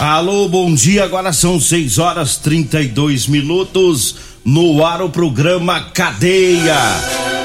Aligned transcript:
Alô, 0.00 0.48
bom 0.48 0.74
dia. 0.74 1.04
Agora 1.04 1.32
são 1.32 1.60
6 1.60 1.98
horas 1.98 2.36
32 2.36 3.26
minutos. 3.26 4.16
No 4.44 4.84
ar 4.84 5.00
o 5.00 5.08
programa 5.08 5.80
Cadeia. 5.92 6.76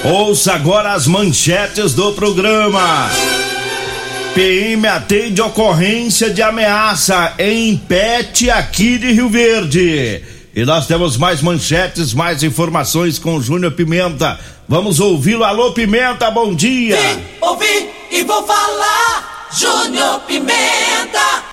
Ouça 0.04 0.54
agora 0.54 0.94
as 0.94 1.08
manchetes 1.08 1.94
do 1.94 2.12
programa. 2.14 3.10
PM 4.34 4.86
atende 4.88 5.42
ocorrência 5.42 6.30
de 6.30 6.42
ameaça 6.42 7.34
em 7.40 7.78
PET 7.78 8.50
aqui 8.50 8.98
de 8.98 9.12
Rio 9.12 9.30
Verde. 9.30 10.22
E 10.56 10.66
nós 10.66 10.88
temos 10.88 11.16
mais 11.16 11.42
manchetes, 11.42 12.14
mais 12.14 12.44
informações 12.44 13.20
com 13.20 13.42
Júnior 13.42 13.72
Pimenta. 13.72 14.40
Vamos 14.68 15.00
ouvi-lo. 15.00 15.44
Alô, 15.44 15.72
Pimenta, 15.72 16.30
bom 16.32 16.54
dia. 16.54 16.98
Vim, 16.98 17.24
ouvi 17.42 17.90
e 18.12 18.24
vou 18.24 18.46
falar. 18.46 19.48
Júnior 19.58 20.20
Pimenta. 20.22 21.50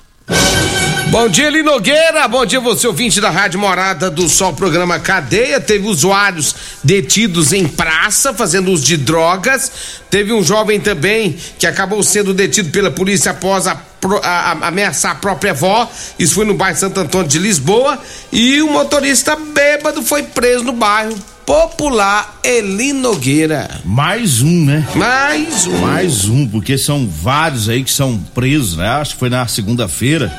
Bom 1.19 1.27
dia, 1.27 1.47
Eli 1.47 1.63
Nogueira. 1.63 2.27
Bom 2.27 2.45
dia, 2.45 2.59
você 2.59 2.85
ouvinte 2.85 3.19
da 3.19 3.31
Rádio 3.31 3.59
Morada 3.59 4.07
do 4.07 4.29
Sol, 4.29 4.53
programa 4.53 4.99
Cadeia. 4.99 5.59
Teve 5.59 5.87
usuários 5.87 6.55
detidos 6.83 7.53
em 7.53 7.67
praça 7.67 8.35
fazendo 8.35 8.71
uso 8.71 8.85
de 8.85 8.97
drogas. 8.97 9.71
Teve 10.11 10.31
um 10.31 10.43
jovem 10.43 10.79
também 10.79 11.35
que 11.57 11.65
acabou 11.65 12.03
sendo 12.03 12.35
detido 12.35 12.69
pela 12.69 12.91
polícia 12.91 13.31
após 13.31 13.65
a, 13.65 13.81
a, 14.21 14.27
a, 14.27 14.67
ameaçar 14.67 15.13
a 15.13 15.15
própria 15.15 15.53
avó. 15.53 15.89
Isso 16.19 16.35
foi 16.35 16.45
no 16.45 16.53
bairro 16.53 16.77
Santo 16.77 16.99
Antônio 16.99 17.27
de 17.27 17.39
Lisboa. 17.39 17.97
E 18.31 18.61
o 18.61 18.69
motorista 18.69 19.35
bêbado 19.35 20.03
foi 20.03 20.21
preso 20.21 20.65
no 20.65 20.73
bairro 20.73 21.17
popular 21.47 22.41
Eli 22.43 22.91
Nogueira. 22.91 23.79
Mais 23.85 24.41
um, 24.41 24.65
né? 24.65 24.85
Mais 24.93 25.65
um. 25.65 25.77
Mais 25.77 26.25
um, 26.25 26.45
porque 26.45 26.77
são 26.77 27.07
vários 27.07 27.69
aí 27.69 27.85
que 27.85 27.89
são 27.89 28.19
presos, 28.35 28.75
né? 28.75 28.85
Acho 28.85 29.13
que 29.13 29.19
foi 29.19 29.29
na 29.29 29.47
segunda-feira. 29.47 30.29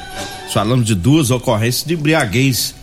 Falamos 0.52 0.84
de 0.84 0.94
duas 0.94 1.30
ocorrências 1.30 1.86
de 1.86 1.94
embriaguez 1.94 2.74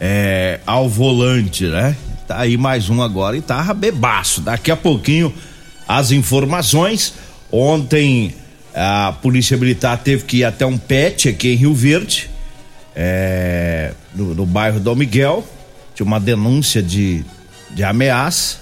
é, 0.00 0.60
ao 0.66 0.88
volante, 0.88 1.66
né? 1.66 1.94
Tá 2.26 2.38
aí 2.38 2.56
mais 2.56 2.88
um 2.88 3.02
agora 3.02 3.36
e 3.36 3.42
tava 3.42 3.74
bebaço. 3.74 4.40
Daqui 4.40 4.70
a 4.70 4.76
pouquinho 4.76 5.30
as 5.86 6.10
informações. 6.10 7.12
Ontem 7.52 8.34
a 8.74 9.14
Polícia 9.20 9.58
Militar 9.58 9.98
teve 9.98 10.24
que 10.24 10.38
ir 10.38 10.44
até 10.44 10.64
um 10.64 10.78
PET 10.78 11.28
aqui 11.28 11.52
em 11.52 11.56
Rio 11.56 11.74
Verde, 11.74 12.30
é, 12.96 13.92
no, 14.14 14.34
no 14.34 14.46
bairro 14.46 14.80
Dom 14.80 14.94
Miguel. 14.94 15.46
Tinha 15.94 16.06
uma 16.06 16.18
denúncia 16.18 16.82
de, 16.82 17.22
de 17.74 17.82
ameaça 17.82 18.58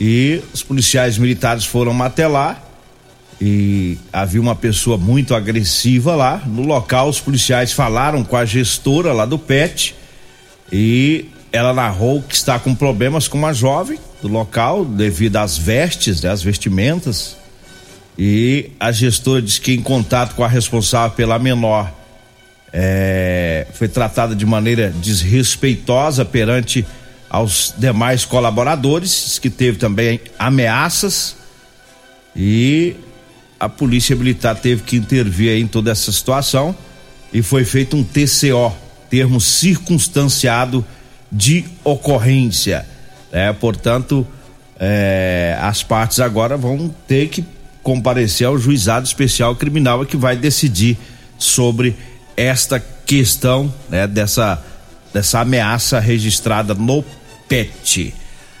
e 0.00 0.40
os 0.52 0.62
policiais 0.62 1.18
militares 1.18 1.64
foram 1.64 2.00
até 2.02 2.28
lá 2.28 2.62
e 3.40 3.98
havia 4.12 4.40
uma 4.40 4.54
pessoa 4.54 4.96
muito 4.96 5.34
agressiva 5.34 6.14
lá. 6.14 6.42
No 6.46 6.62
local, 6.62 7.08
os 7.08 7.20
policiais 7.20 7.72
falaram 7.72 8.22
com 8.24 8.36
a 8.36 8.44
gestora 8.44 9.12
lá 9.12 9.24
do 9.24 9.38
PET 9.38 9.94
e 10.72 11.26
ela 11.52 11.72
narrou 11.72 12.22
que 12.22 12.34
está 12.34 12.58
com 12.58 12.74
problemas 12.74 13.26
com 13.26 13.38
uma 13.38 13.52
jovem 13.52 13.98
do 14.20 14.28
local 14.28 14.84
devido 14.84 15.36
às 15.36 15.56
vestes, 15.56 16.22
né, 16.22 16.30
às 16.30 16.42
vestimentas. 16.42 17.36
E 18.18 18.70
a 18.78 18.90
gestora 18.90 19.40
disse 19.40 19.60
que 19.60 19.72
em 19.72 19.82
contato 19.82 20.34
com 20.34 20.42
a 20.42 20.48
responsável 20.48 21.16
pela 21.16 21.38
menor 21.38 21.92
é, 22.72 23.66
foi 23.72 23.88
tratada 23.88 24.34
de 24.34 24.44
maneira 24.44 24.92
desrespeitosa 25.00 26.24
perante 26.24 26.84
aos 27.28 27.74
demais 27.76 28.24
colaboradores, 28.24 29.38
que 29.38 29.50
teve 29.50 29.78
também 29.78 30.20
ameaças 30.38 31.36
e 32.34 32.94
a 33.58 33.68
polícia 33.68 34.14
militar 34.14 34.54
teve 34.56 34.82
que 34.82 34.96
intervir 34.96 35.58
em 35.58 35.66
toda 35.66 35.90
essa 35.90 36.12
situação 36.12 36.74
e 37.32 37.42
foi 37.42 37.64
feito 37.64 37.96
um 37.96 38.04
TCO, 38.04 38.72
termo 39.10 39.40
circunstanciado 39.40 40.84
de 41.30 41.64
ocorrência. 41.84 42.86
É, 43.30 43.52
portanto, 43.52 44.26
é, 44.78 45.58
as 45.60 45.82
partes 45.82 46.20
agora 46.20 46.56
vão 46.56 46.94
ter 47.06 47.28
que 47.28 47.44
comparecer 47.82 48.46
ao 48.46 48.56
juizado 48.56 49.06
especial 49.06 49.56
criminal 49.56 50.04
que 50.06 50.16
vai 50.16 50.36
decidir 50.36 50.96
sobre 51.36 51.96
esta 52.36 52.78
questão 52.78 53.72
né, 53.88 54.06
dessa, 54.06 54.62
dessa 55.12 55.40
ameaça 55.40 55.98
registrada 55.98 56.74
no 56.74 57.04
PET. 57.48 58.14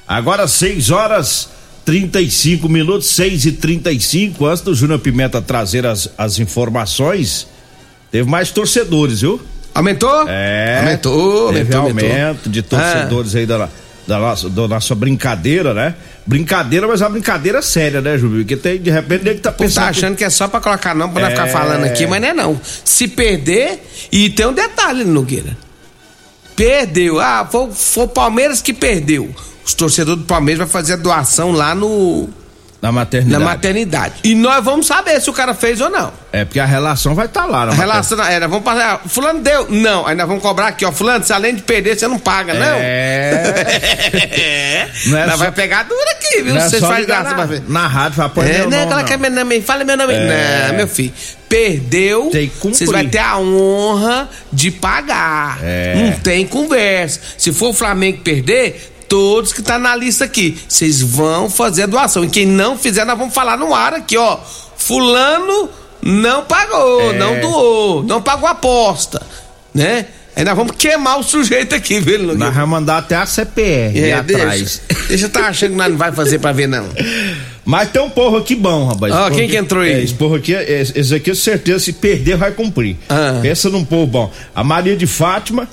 Agora, 0.06 0.46
6 0.48 0.90
horas 0.90 1.48
35 1.84 2.68
minutos, 2.68 3.08
6 3.08 3.46
e 3.46 3.52
35 3.52 4.46
Antes 4.46 4.62
do 4.62 4.74
Júnior 4.74 4.98
Pimenta 4.98 5.40
trazer 5.40 5.86
as, 5.86 6.08
as 6.18 6.38
informações, 6.38 7.46
teve 8.10 8.28
mais 8.28 8.50
torcedores, 8.50 9.20
viu? 9.22 9.40
Aumentou? 9.74 10.28
É. 10.28 10.78
Aumentou, 10.80 11.52
teve 11.52 11.74
aumentou, 11.74 11.80
aumento 11.80 12.26
aumentou. 12.26 12.52
de 12.52 12.62
torcedores 12.62 13.34
aí 13.36 13.46
da, 13.46 13.68
da, 14.06 14.18
nossa, 14.18 14.48
da 14.50 14.66
nossa 14.68 14.94
brincadeira, 14.94 15.72
né? 15.72 15.94
Brincadeira, 16.26 16.86
mas 16.88 17.00
é 17.00 17.04
uma 17.04 17.10
brincadeira 17.10 17.62
séria, 17.62 18.00
né, 18.00 18.18
Júlio? 18.18 18.38
Porque 18.40 18.56
tem, 18.56 18.78
de 18.80 18.90
repente, 18.90 19.28
ele 19.28 19.38
tá 19.38 19.50
Você 19.50 19.56
pensando. 19.56 19.84
tá 19.84 19.90
achando 19.90 20.16
que 20.16 20.24
é 20.24 20.30
só 20.30 20.48
pra 20.48 20.60
colocar 20.60 20.94
não, 20.94 21.08
pra 21.08 21.22
não 21.22 21.28
É. 21.28 21.30
ficar 21.30 21.46
falando 21.46 21.84
aqui, 21.84 22.06
mas 22.06 22.20
não 22.20 22.28
é 22.28 22.34
não. 22.34 22.60
Se 22.84 23.06
perder, 23.08 23.82
e 24.10 24.28
tem 24.30 24.46
um 24.46 24.52
detalhe, 24.52 25.04
Nogueira. 25.04 25.56
Perdeu. 26.58 27.20
Ah, 27.20 27.46
foi, 27.48 27.70
foi 27.70 28.04
o 28.04 28.08
Palmeiras 28.08 28.60
que 28.60 28.74
perdeu. 28.74 29.32
Os 29.64 29.74
torcedores 29.74 30.22
do 30.22 30.26
Palmeiras 30.26 30.58
vão 30.58 30.68
fazer 30.68 30.94
a 30.94 30.96
doação 30.96 31.52
lá 31.52 31.72
no. 31.72 32.28
Na 32.80 32.92
maternidade. 32.92 33.42
Na 33.42 33.50
maternidade. 33.50 34.14
E 34.22 34.36
nós 34.36 34.64
vamos 34.64 34.86
saber 34.86 35.20
se 35.20 35.28
o 35.28 35.32
cara 35.32 35.52
fez 35.52 35.80
ou 35.80 35.90
não. 35.90 36.12
É 36.30 36.44
porque 36.44 36.60
a 36.60 36.64
relação 36.64 37.12
vai 37.12 37.26
estar 37.26 37.44
lá, 37.44 37.66
na 37.66 37.72
A 37.72 37.74
relação 37.74 38.22
era, 38.24 38.46
vamos 38.46 38.62
passar. 38.64 39.00
Fulano 39.06 39.40
deu. 39.40 39.66
Não, 39.68 40.06
aí 40.06 40.14
nós 40.14 40.28
vamos 40.28 40.40
cobrar 40.42 40.68
aqui, 40.68 40.84
ó. 40.84 40.92
Fulano, 40.92 41.24
se 41.24 41.32
além 41.32 41.56
de 41.56 41.62
perder, 41.62 41.98
você 41.98 42.06
não 42.06 42.20
paga, 42.20 42.54
não. 42.54 42.76
É. 42.80 44.88
Não 45.06 45.18
é 45.18 45.22
nós 45.26 45.32
só- 45.32 45.36
vai 45.38 45.52
pegar 45.52 45.84
dura 45.84 46.10
aqui, 46.12 46.42
viu? 46.42 46.54
Não 46.54 46.60
é 46.60 46.68
Vocês 46.68 46.80
só 46.80 46.88
fazem 46.88 47.06
graça 47.06 47.30
na, 47.30 47.34
pra 47.34 47.44
ver. 47.46 47.62
na 47.68 47.86
rádio, 47.86 48.16
vai 48.18 48.28
pôr 48.28 48.44
É, 48.46 48.58
não, 48.58 48.64
nome, 48.64 48.76
aquela 48.76 48.96
não. 49.00 49.04
que 49.04 49.12
é 49.12 49.16
meu 49.16 49.30
nome, 49.30 49.62
fala 49.62 49.84
meu 49.84 49.96
nome. 49.96 50.12
É. 50.14 50.66
Não, 50.68 50.74
meu 50.76 50.88
filho. 50.88 51.12
Perdeu, 51.48 52.30
vocês 52.62 52.90
vão 52.90 53.08
ter 53.08 53.18
a 53.18 53.38
honra 53.38 54.28
de 54.52 54.70
pagar. 54.70 55.58
É. 55.62 55.94
Não 55.96 56.12
tem 56.20 56.46
conversa. 56.46 57.20
Se 57.38 57.52
for 57.52 57.70
o 57.70 57.72
Flamengo 57.72 58.18
perder, 58.22 58.92
todos 59.08 59.52
que 59.52 59.62
tá 59.62 59.78
na 59.78 59.96
lista 59.96 60.24
aqui, 60.24 60.58
vocês 60.68 61.00
vão 61.00 61.48
fazer 61.48 61.84
a 61.84 61.86
doação. 61.86 62.24
E 62.24 62.28
quem 62.28 62.46
não 62.46 62.76
fizer, 62.78 63.04
nós 63.04 63.18
vamos 63.18 63.34
falar 63.34 63.56
no 63.56 63.74
ar 63.74 63.94
aqui, 63.94 64.16
ó. 64.16 64.38
Fulano 64.76 65.68
não 66.02 66.44
pagou, 66.44 67.12
É. 67.12 67.18
não 67.18 67.40
doou, 67.40 68.02
não 68.02 68.22
pagou 68.22 68.46
a 68.48 68.52
aposta, 68.52 69.20
né? 69.74 70.06
Aí 70.36 70.44
nós 70.44 70.56
vamos 70.56 70.76
queimar 70.78 71.18
o 71.18 71.22
sujeito 71.24 71.74
aqui, 71.74 71.98
viu? 71.98 72.22
Nós 72.36 72.54
vamos 72.54 72.70
mandar 72.70 72.98
até 72.98 73.16
a 73.16 73.26
CPR 73.26 73.98
É, 73.98 74.12
atrás. 74.12 74.80
deixa, 74.88 75.06
deixa 75.08 75.24
eu 75.26 75.30
tá 75.30 75.48
achando 75.48 75.70
que 75.72 75.76
nós 75.76 75.90
não 75.90 75.96
vai 75.98 76.12
fazer 76.12 76.38
pra 76.38 76.52
ver, 76.52 76.68
não. 76.68 76.86
Mas 77.64 77.90
tem 77.90 78.00
um 78.00 78.08
porro 78.08 78.36
aqui 78.36 78.54
bom, 78.54 78.86
rapaz. 78.86 79.12
Ó, 79.12 79.30
quem 79.30 79.48
que 79.48 79.56
entrou 79.56 79.82
aí? 79.82 79.94
É, 79.94 80.02
esse 80.02 80.14
porro 80.14 80.36
aqui, 80.36 80.54
é- 80.54 80.80
esse 80.94 81.12
aqui, 81.14 81.30
com 81.30 81.36
certeza, 81.36 81.80
se 81.80 81.92
perder, 81.92 82.36
vai 82.36 82.52
cumprir. 82.52 82.96
Ah. 83.08 83.40
Pensa 83.42 83.68
num 83.68 83.84
porro 83.84 84.06
bom. 84.06 84.32
A 84.54 84.62
Maria 84.62 84.96
de 84.96 85.08
Fátima, 85.08 85.68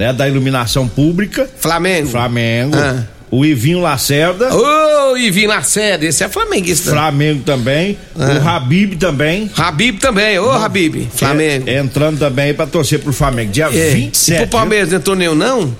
né, 0.00 0.14
da 0.14 0.26
iluminação 0.26 0.88
pública. 0.88 1.46
Flamengo. 1.58 2.08
Flamengo. 2.08 2.74
Ah. 2.74 3.04
O 3.30 3.44
Ivinho 3.44 3.80
Lacerda. 3.80 4.48
Ô, 4.52 5.14
Ivinho 5.14 5.50
Lacerda, 5.50 6.06
esse 6.06 6.24
é 6.24 6.28
flamenguista. 6.28 6.90
Flamengo 6.90 7.42
também. 7.44 7.98
Ah. 8.18 8.32
O 8.32 8.48
Habib 8.48 8.96
também. 8.96 9.50
Habib 9.54 9.98
também, 9.98 10.38
ô 10.38 10.50
Habib, 10.50 11.06
Flamengo. 11.14 11.68
É, 11.68 11.78
entrando 11.78 12.18
também 12.18 12.54
pra 12.54 12.66
torcer 12.66 12.98
pro 12.98 13.12
Flamengo. 13.12 13.52
Dia 13.52 13.66
É. 13.66 13.90
27. 13.90 14.32
E 14.32 14.36
pro 14.38 14.48
Palmeiras 14.58 14.88
não 14.88 14.96
entrou 14.96 15.14
nenhum, 15.14 15.34
não? 15.34 15.76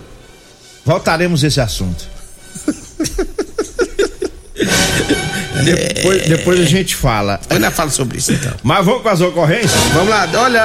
Voltaremos 0.85 1.43
esse 1.43 1.59
assunto. 1.59 2.05
depois, 5.65 6.29
depois 6.29 6.61
a 6.61 6.65
gente 6.65 6.95
fala. 6.95 7.41
Ainda 7.49 7.71
falo 7.71 7.91
sobre 7.91 8.19
isso 8.19 8.33
então. 8.33 8.53
Mas 8.63 8.85
vamos 8.85 9.03
com 9.03 9.09
as 9.09 9.21
ocorrências? 9.23 9.73
Vamos 9.95 10.11
lá, 10.11 10.29
olha, 10.35 10.63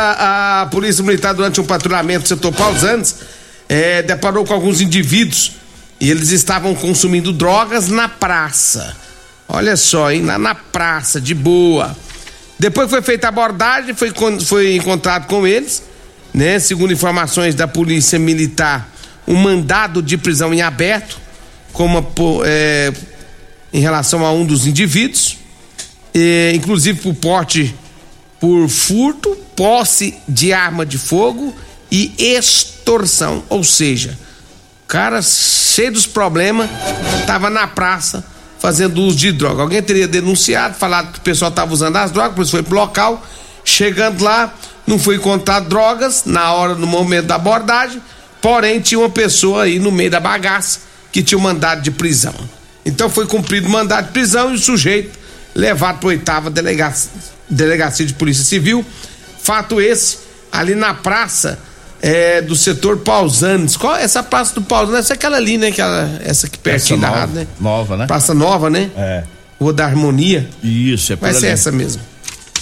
a 0.62 0.68
Polícia 0.69 1.02
Militar 1.04 1.34
durante 1.34 1.60
um 1.62 1.66
patrulhamento 1.66 2.24
do 2.24 2.28
setor 2.28 2.52
Pausantes 2.52 3.16
é, 3.67 4.01
deparou 4.01 4.45
com 4.45 4.53
alguns 4.53 4.81
indivíduos 4.81 5.53
e 6.00 6.09
eles 6.09 6.29
estavam 6.29 6.75
consumindo 6.75 7.31
drogas 7.31 7.88
na 7.88 8.07
praça. 8.07 8.95
Olha 9.47 9.77
só, 9.77 10.12
hein? 10.12 10.21
Na, 10.21 10.38
na 10.38 10.56
praça, 10.56 11.21
de 11.21 11.33
boa. 11.33 11.95
Depois 12.57 12.89
foi 12.89 13.01
feita 13.01 13.27
a 13.27 13.29
abordagem, 13.29 13.94
foi, 13.94 14.12
foi 14.44 14.75
encontrado 14.75 15.27
com 15.27 15.45
eles, 15.45 15.83
né? 16.33 16.59
Segundo 16.59 16.94
informações 16.94 17.53
da 17.53 17.67
Polícia 17.67 18.17
Militar, 18.17 18.89
um 19.27 19.35
mandado 19.35 20.01
de 20.01 20.18
prisão 20.18 20.53
em 20.53 20.61
aberto, 20.61 21.19
como 21.73 22.06
é, 22.45 22.94
em 23.73 23.79
relação 23.79 24.25
a 24.25 24.31
um 24.31 24.45
dos 24.45 24.65
indivíduos, 24.65 25.38
é, 26.13 26.53
inclusive 26.56 27.01
por 27.01 27.13
porte 27.15 27.75
por 28.39 28.69
furto, 28.69 29.35
posse 29.56 30.15
de 30.27 30.53
arma 30.53 30.85
de 30.85 30.97
fogo 30.97 31.56
e 31.91 32.13
extorsão, 32.18 32.75
ou 33.49 33.63
seja, 33.63 34.17
cara 34.87 35.21
cheio 35.21 35.91
dos 35.91 36.05
problemas, 36.05 36.69
tava 37.25 37.49
na 37.49 37.67
praça 37.67 38.23
fazendo 38.59 39.01
uso 39.01 39.17
de 39.17 39.31
droga. 39.31 39.61
Alguém 39.61 39.81
teria 39.81 40.07
denunciado, 40.07 40.75
falado 40.75 41.11
que 41.11 41.19
o 41.19 41.21
pessoal 41.21 41.49
estava 41.49 41.73
usando 41.73 41.97
as 41.97 42.11
drogas, 42.11 42.35
por 42.35 42.41
isso 42.43 42.51
foi 42.51 42.63
pro 42.63 42.75
local. 42.75 43.25
Chegando 43.63 44.23
lá, 44.23 44.53
não 44.85 44.99
foi 44.99 45.15
encontrar 45.15 45.59
drogas 45.61 46.23
na 46.25 46.53
hora, 46.53 46.75
no 46.75 46.87
momento 46.87 47.25
da 47.25 47.35
abordagem, 47.35 48.01
porém 48.41 48.79
tinha 48.79 48.99
uma 48.99 49.09
pessoa 49.09 49.63
aí 49.63 49.79
no 49.79 49.91
meio 49.91 50.11
da 50.11 50.19
bagaça 50.19 50.79
que 51.11 51.23
tinha 51.23 51.37
um 51.37 51.41
mandado 51.41 51.81
de 51.81 51.91
prisão. 51.91 52.33
Então 52.85 53.09
foi 53.09 53.25
cumprido 53.25 53.67
o 53.67 53.71
mandado 53.71 54.07
de 54.07 54.11
prisão 54.11 54.51
e 54.51 54.55
o 54.55 54.59
sujeito 54.59 55.17
levado 55.55 55.99
para 55.99 56.09
oitava 56.09 56.49
delegacia, 56.49 57.09
delegacia 57.49 58.05
de 58.05 58.13
polícia 58.13 58.43
civil. 58.43 58.85
Fato 59.41 59.79
esse, 59.79 60.19
ali 60.51 60.75
na 60.75 60.93
praça 60.93 61.57
é, 62.06 62.40
do 62.40 62.56
setor 62.56 62.98
Pausanes. 62.98 63.75
Qual 63.75 63.96
essa 63.96 64.22
praça 64.22 64.54
do 64.54 64.62
Pausanes? 64.62 65.00
Essa 65.00 65.13
é 65.13 65.16
aquela 65.16 65.38
ali, 65.38 65.57
né? 65.57 65.69
Aquela, 65.69 66.19
essa 66.24 66.48
que 66.48 66.60
pertinho 66.60 67.00
da 67.00 67.10
rádio, 67.10 67.34
né? 67.34 67.48
Nova, 67.60 67.98
né? 67.98 68.06
Praça 68.06 68.31
Nova, 68.31 68.69
né? 68.69 68.92
É. 68.96 69.24
Rua 69.60 69.74
da 69.74 69.86
Harmonia. 69.86 70.48
Isso, 70.62 71.13
é 71.13 71.16
Vai 71.16 71.34
ser 71.34 71.48
essa 71.48 71.72
mesmo. 71.72 72.02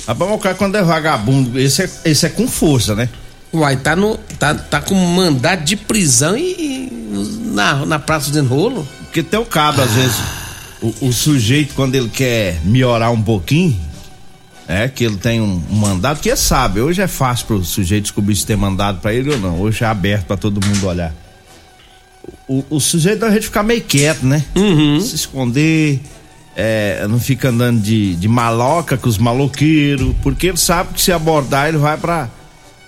Rapaz, 0.08 0.32
o 0.32 0.38
cara 0.38 0.56
quando 0.56 0.76
é 0.76 0.82
vagabundo, 0.82 1.60
esse 1.60 1.84
é, 1.84 1.90
esse 2.06 2.26
é 2.26 2.30
com 2.30 2.48
força, 2.48 2.96
né? 2.96 3.10
Uai, 3.54 3.76
tá, 3.76 3.96
no, 3.98 4.18
tá, 4.40 4.56
tá 4.56 4.80
com 4.80 4.96
mandado 4.96 5.64
de 5.64 5.76
prisão 5.76 6.38
e, 6.38 6.42
e 6.42 7.50
na, 7.52 7.86
na 7.86 8.00
praça 8.00 8.32
do 8.32 8.48
rolo. 8.48 8.88
Porque 9.04 9.22
tem 9.22 9.40
o 9.40 9.46
cabo, 9.46 9.82
às 9.82 9.92
vezes, 9.92 10.18
o, 10.82 11.08
o, 11.08 11.14
sujeito, 11.14 11.74
quando 11.76 11.96
ele 11.96 12.10
quer 12.10 12.60
melhorar 12.64 13.12
um 13.12 13.22
pouquinho, 13.22 13.78
é 14.68 14.88
que 14.88 15.04
ele 15.04 15.18
tem 15.18 15.42
um, 15.42 15.62
um 15.70 15.76
mandado, 15.76 16.20
que 16.20 16.30
é 16.30 16.36
sabe, 16.36 16.80
hoje 16.80 17.02
é 17.02 17.08
fácil 17.08 17.48
pro 17.48 17.64
sujeito 17.64 18.04
descobrir 18.04 18.36
se 18.36 18.46
tem 18.46 18.56
mandado 18.56 19.00
para 19.00 19.14
ele 19.14 19.32
ou 19.32 19.40
não. 19.40 19.60
Hoje 19.60 19.84
é 19.84 19.88
aberto 19.88 20.26
para 20.26 20.38
todo 20.38 20.66
mundo 20.66 20.88
olhar. 20.88 21.14
O, 22.48 22.64
o 22.70 22.80
sujeito 22.80 23.20
da 23.20 23.32
gente 23.32 23.46
ficar 23.46 23.64
meio 23.64 23.82
quieto, 23.82 24.26
né? 24.26 24.44
Uhum. 24.56 25.00
Se 25.02 25.16
esconder, 25.16 26.00
é, 26.56 27.06
não 27.10 27.20
fica 27.20 27.50
andando 27.50 27.82
de, 27.82 28.16
de 28.16 28.28
maloca 28.28 28.98
com 28.98 29.10
os 29.10 29.18
maloqueiros, 29.18 30.16
porque 30.22 30.48
ele 30.48 30.58
sabe 30.58 30.94
que 30.94 31.02
se 31.02 31.12
abordar 31.12 31.68
ele 31.68 31.78
vai 31.78 31.98
pra, 31.98 32.30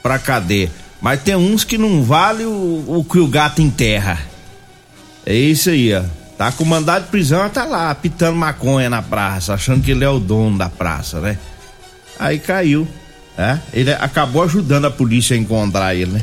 pra 0.01 0.18
cadeia. 0.18 0.71
Mas 1.01 1.21
tem 1.21 1.36
uns 1.36 1.63
que 1.63 1.78
não 1.78 2.04
vale 2.04 2.45
o, 2.45 2.83
o 2.88 3.04
que 3.04 3.19
o 3.19 3.28
gato 3.28 3.62
enterra. 3.62 4.19
É 5.25 5.36
isso 5.36 5.69
aí, 5.69 5.94
ó. 5.94 6.04
Tá 6.38 6.51
com 6.51 6.66
mandado 6.66 7.06
de 7.06 7.12
prisão, 7.12 7.50
tá 7.50 7.63
lá, 7.63 7.94
pitando 7.95 8.36
maconha 8.36 8.89
na 8.89 9.01
praça, 9.01 9.54
achando 9.54 9.81
que 9.81 9.92
ele 9.92 10.04
é 10.04 10.10
o 10.10 10.19
dono 10.19 10.57
da 10.57 10.69
praça, 10.69 11.19
né? 11.21 11.38
Aí 12.19 12.39
caiu, 12.39 12.88
né? 13.38 13.62
Ele 13.73 13.91
acabou 13.94 14.44
ajudando 14.44 14.85
a 14.85 14.91
polícia 14.91 15.35
a 15.35 15.39
encontrar 15.39 15.95
ele, 15.95 16.12
né? 16.12 16.21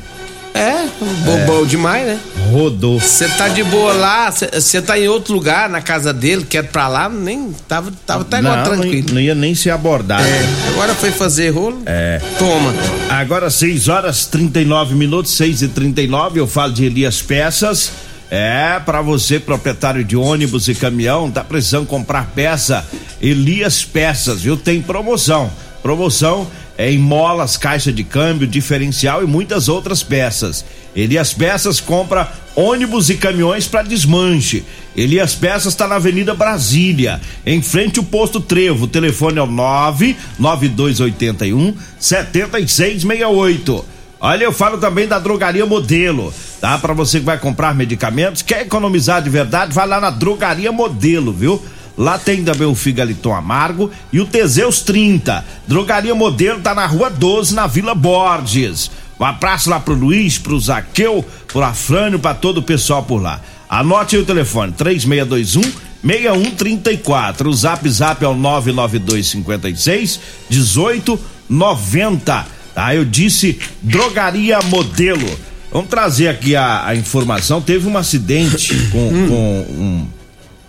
É, 0.55 0.87
bobão 1.25 1.65
é. 1.65 1.67
demais, 1.67 2.07
né? 2.07 2.21
Rodou. 2.51 3.01
Você 3.01 3.27
tá 3.29 3.49
de 3.49 3.65
boa 3.65 3.93
lá, 3.95 4.31
você 4.31 4.83
tá 4.83 4.99
em 4.99 5.09
outro 5.09 5.33
lugar, 5.33 5.69
na 5.69 5.81
casa 5.81 6.13
dele, 6.13 6.45
quer 6.49 6.65
pra 6.65 6.89
lá, 6.89 7.09
nem 7.09 7.53
tava, 7.67 7.91
tava 8.07 8.23
até 8.23 8.37
agora 8.37 8.63
tranquilo. 8.63 9.07
Não, 9.09 9.15
não 9.15 9.21
ia 9.21 9.35
nem 9.35 9.55
ser 9.55 9.71
abordado. 9.71 10.23
É, 10.23 10.45
agora 10.69 10.95
foi 10.95 11.11
fazer 11.11 11.51
rolo. 11.51 11.83
É. 11.87 12.21
Toma. 12.39 12.75
Agora 13.09 13.49
6 13.49 13.89
horas 13.89 14.27
39 14.27 14.95
minutos, 14.95 15.33
6 15.33 15.63
e 15.63 15.69
39 15.69 16.41
eu 16.41 16.47
falo 16.47 16.73
de 16.73 16.85
Elias 16.85 17.23
Peças. 17.23 17.91
É, 18.31 18.81
para 18.81 19.03
você, 19.03 19.39
proprietário 19.39 20.03
de 20.03 20.17
ônibus 20.17 20.67
e 20.67 20.75
caminhão, 20.75 21.31
tá 21.31 21.45
precisando 21.45 21.87
comprar 21.87 22.31
peça? 22.35 22.83
Elias 23.21 23.85
Peças, 23.85 24.41
viu? 24.41 24.57
Tem 24.57 24.81
promoção. 24.81 25.51
Promoção 25.83 26.47
é 26.79 26.91
em 26.91 26.99
molas, 26.99 27.57
caixa 27.57 27.93
de 27.93 28.05
câmbio, 28.05 28.47
diferencial 28.47 29.23
e 29.23 29.27
muitas 29.27 29.69
outras 29.69 30.03
peças. 30.03 30.65
Elias 30.95 31.33
Peças 31.33 31.81
compra 31.81 32.31
ônibus 32.55 33.09
e 33.11 33.17
caminhões 33.17 33.67
para 33.67 33.83
desmanche. 33.83 34.63
Elias 34.97 35.35
Peças 35.35 35.73
está 35.73 35.89
na 35.89 35.97
Avenida 35.97 36.35
Brasília, 36.35 37.21
em 37.45 37.61
frente 37.61 37.99
ao 37.99 38.05
posto 38.05 38.41
Trevo. 38.41 38.85
O 38.85 38.89
telefone 38.89 39.39
é 39.39 39.43
o 39.43 39.47
99281 39.47 41.75
7668. 41.99 43.85
Olha, 44.21 44.45
eu 44.45 44.53
falo 44.53 44.79
também 44.79 45.09
da 45.09 45.19
Drogaria 45.19 45.67
Modelo, 45.67 46.33
tá? 46.61 46.79
Para 46.79 46.95
você 46.95 47.19
que 47.19 47.27
vai 47.27 47.39
comprar 47.39 47.75
medicamentos, 47.75 48.41
quer 48.41 48.63
economizar 48.63 49.21
de 49.21 49.29
verdade, 49.29 49.75
vai 49.75 49.85
lá 49.85 50.01
na 50.01 50.11
Drogaria 50.11 50.71
Modelo, 50.71 51.33
viu? 51.33 51.61
Lá 51.97 52.19
tem 52.19 52.43
também 52.43 52.67
o 52.67 52.75
Figaliton 52.75 53.35
Amargo 53.35 53.91
e 54.13 54.21
o 54.21 54.27
Teseus 54.27 54.81
30. 54.81 55.45
Drogaria 55.67 56.15
Modelo 56.15 56.61
tá 56.61 56.75
na 56.75 56.87
Rua 56.87 57.11
12, 57.11 57.55
na 57.55 57.67
Vila 57.67 57.95
Borges. 57.95 58.91
Um 59.21 59.25
abraço 59.25 59.71
lá 59.71 59.79
pro 59.79 59.95
Luiz, 59.95 60.39
pro 60.39 60.59
Zaqueu, 60.59 61.25
pro 61.47 61.63
Afrânio, 61.63 62.19
pra 62.19 62.35
todo 62.35 62.59
o 62.59 62.63
pessoal 62.63 63.03
por 63.03 63.23
lá. 63.23 63.41
Anote 63.69 64.17
aí 64.17 64.23
o 64.23 64.27
telefone, 64.27 64.73
3621 64.73 65.63
6134. 66.05 67.49
O 67.49 67.55
zap 67.55 67.89
zap 67.89 68.25
é 68.25 68.29
o 68.29 68.35
99256 68.35 70.21
1890 70.51 72.63
tá? 72.75 72.95
Eu 72.95 73.05
disse 73.05 73.59
drogaria 73.81 74.61
modelo. 74.63 75.29
Vamos 75.71 75.89
trazer 75.89 76.29
aqui 76.29 76.55
a, 76.55 76.87
a 76.87 76.95
informação. 76.95 77.61
Teve 77.61 77.89
um 77.89 77.97
acidente 77.97 78.75
com, 78.91 79.09
hum. 79.09 79.29
com, 79.29 79.67
um, 79.71 80.07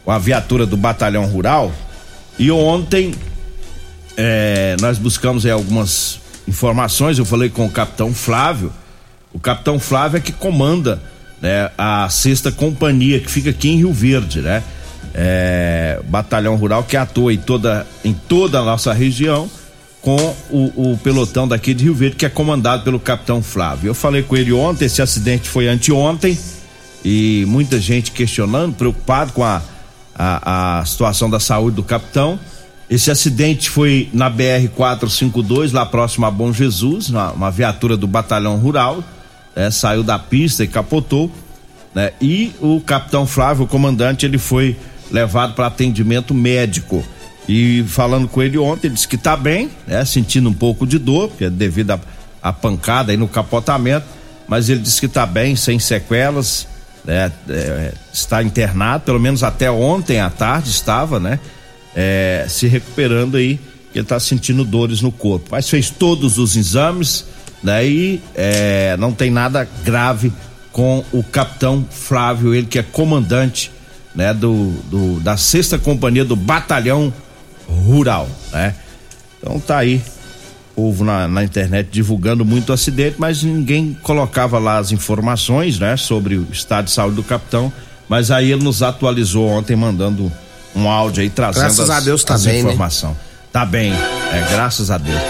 com 0.03 0.12
a 0.12 0.17
viatura 0.17 0.65
do 0.65 0.77
batalhão 0.77 1.25
rural 1.25 1.72
e 2.38 2.51
ontem 2.51 3.13
é, 4.17 4.75
nós 4.81 4.98
buscamos 4.98 5.45
aí 5.45 5.51
algumas 5.51 6.19
informações. 6.48 7.17
Eu 7.17 7.25
falei 7.25 7.50
com 7.50 7.65
o 7.65 7.69
capitão 7.69 8.13
Flávio. 8.13 8.72
O 9.33 9.39
capitão 9.39 9.79
Flávio 9.79 10.17
é 10.17 10.19
que 10.19 10.31
comanda 10.31 11.01
né, 11.41 11.69
a 11.77 12.07
sexta 12.10 12.51
companhia 12.51 13.19
que 13.19 13.29
fica 13.29 13.50
aqui 13.50 13.69
em 13.69 13.77
Rio 13.77 13.93
Verde, 13.93 14.41
né? 14.41 14.63
É, 15.15 16.00
batalhão 16.05 16.55
rural 16.55 16.83
que 16.83 16.98
atua 16.98 17.33
em 17.33 17.38
toda, 17.38 17.86
em 18.03 18.13
toda 18.13 18.60
a 18.60 18.63
nossa 18.63 18.91
região 18.93 19.48
com 20.01 20.17
o, 20.50 20.91
o, 20.91 20.98
pelotão 20.98 21.48
daqui 21.48 21.74
de 21.74 21.83
Rio 21.83 21.93
Verde, 21.93 22.15
que 22.15 22.25
é 22.25 22.29
comandado 22.29 22.83
pelo 22.83 23.00
capitão 23.00 23.41
Flávio. 23.43 23.89
Eu 23.89 23.93
falei 23.93 24.24
com 24.24 24.36
ele 24.36 24.51
ontem, 24.51 24.86
esse 24.86 25.01
acidente 25.01 25.48
foi 25.48 25.67
anteontem, 25.67 26.38
e 27.05 27.45
muita 27.48 27.79
gente 27.79 28.12
questionando, 28.12 28.74
preocupado 28.74 29.31
com 29.33 29.43
a, 29.43 29.62
a, 30.15 30.79
a 30.79 30.86
situação 30.86 31.29
da 31.29 31.39
saúde 31.39 31.75
do 31.75 31.84
capitão. 31.84 32.39
Esse 32.89 33.10
acidente 33.10 33.70
foi 33.70 34.10
na 34.13 34.29
BR 34.29 34.67
452, 34.75 35.72
lá 35.72 35.86
próximo 35.86 36.25
a 36.25 36.32
Bom 36.32 36.53
Jesus, 36.53 37.10
uma, 37.10 37.32
uma 37.32 37.51
viatura 37.51 37.98
do 37.98 38.05
batalhão 38.05 38.58
rural, 38.58 39.03
né, 39.55 39.72
saiu 39.72 40.03
da 40.03 40.20
pista 40.20 40.63
e 40.63 40.67
capotou. 40.67 41.32
Né, 41.96 42.12
e 42.22 42.53
o 42.60 42.82
capitão 42.82 43.25
Flávio, 43.25 43.65
o 43.65 43.67
comandante, 43.67 44.25
ele 44.25 44.38
foi 44.38 44.77
levado 45.12 45.53
para 45.53 45.67
atendimento 45.67 46.34
médico. 46.34 47.03
E 47.48 47.84
falando 47.88 48.27
com 48.27 48.41
ele 48.41 48.58
ontem, 48.58 48.88
ele 48.88 48.96
disse 48.96 49.08
que 49.08 49.15
está 49.15 49.36
bem, 49.36 49.70
né? 49.86 50.03
Sentindo 50.05 50.50
um 50.50 50.53
pouco 50.53 50.88
de 50.88 50.98
dor, 50.98 51.27
porque 51.27 51.46
é 51.46 51.50
devido 51.50 52.00
à 52.41 52.53
pancada 52.53 53.12
aí 53.12 53.17
no 53.17 53.27
capotamento, 53.27 54.05
mas 54.48 54.70
ele 54.70 54.79
disse 54.79 55.00
que 55.00 55.08
está 55.08 55.25
bem, 55.25 55.55
sem 55.55 55.77
sequelas, 55.77 56.67
né? 57.03 57.31
É, 57.50 57.93
está 58.12 58.41
internado, 58.41 59.03
pelo 59.03 59.19
menos 59.19 59.43
até 59.43 59.69
ontem 59.69 60.19
à 60.19 60.29
tarde 60.29 60.69
estava, 60.69 61.19
né? 61.19 61.39
É, 61.95 62.45
se 62.48 62.67
recuperando 62.67 63.38
aí, 63.38 63.60
ele 63.93 64.03
está 64.03 64.19
sentindo 64.19 64.63
dores 64.63 65.01
no 65.01 65.12
corpo. 65.12 65.50
Mas 65.51 65.69
fez 65.69 65.89
todos 65.89 66.38
os 66.38 66.55
exames, 66.55 67.25
né? 67.62 67.86
E 67.86 68.22
é, 68.36 68.95
não 68.98 69.12
tem 69.12 69.29
nada 69.29 69.67
grave 69.83 70.31
com 70.72 71.03
o 71.12 71.24
capitão 71.24 71.86
Flávio, 71.91 72.53
ele 72.53 72.65
que 72.65 72.79
é 72.79 72.83
comandante, 72.83 73.72
né? 74.15 74.33
Do, 74.33 74.72
do 74.89 75.19
da 75.19 75.38
sexta 75.38 75.77
companhia 75.77 76.25
do 76.25 76.36
batalhão 76.36 77.13
rural, 77.67 78.27
né? 78.51 78.75
Então 79.39 79.60
tá 79.60 79.77
aí 79.77 80.01
povo 80.75 81.03
na, 81.03 81.27
na, 81.27 81.44
internet 81.44 81.89
divulgando 81.92 82.44
muito 82.44 82.70
o 82.70 82.74
acidente, 82.74 83.15
mas 83.18 83.44
ninguém 83.44 83.98
colocava 84.01 84.60
lá 84.60 84.77
as 84.77 84.92
informações, 84.92 85.80
né, 85.80 85.96
sobre 85.98 86.36
o 86.36 86.48
estado 86.51 86.86
de 86.86 86.92
saúde 86.92 87.15
do 87.15 87.24
capitão. 87.24 87.72
Mas 88.10 88.32
aí 88.32 88.51
ele 88.51 88.63
nos 88.63 88.84
atualizou 88.84 89.48
ontem, 89.48 89.75
mandando 89.75 90.32
um 90.75 90.89
áudio 90.89 91.24
aí 91.24 91.30
trazendo 91.30 91.63
graças 91.63 91.89
as, 91.89 91.98
a 91.98 92.00
Deus 92.00 92.24
tá 92.24 92.38
bem, 92.38 92.60
informação. 92.60 93.12
Né? 93.12 93.15
Tá 93.51 93.65
bem, 93.65 93.94
é, 93.94 94.48
graças 94.51 94.92
a 94.92 94.98
Deus. 94.98 95.22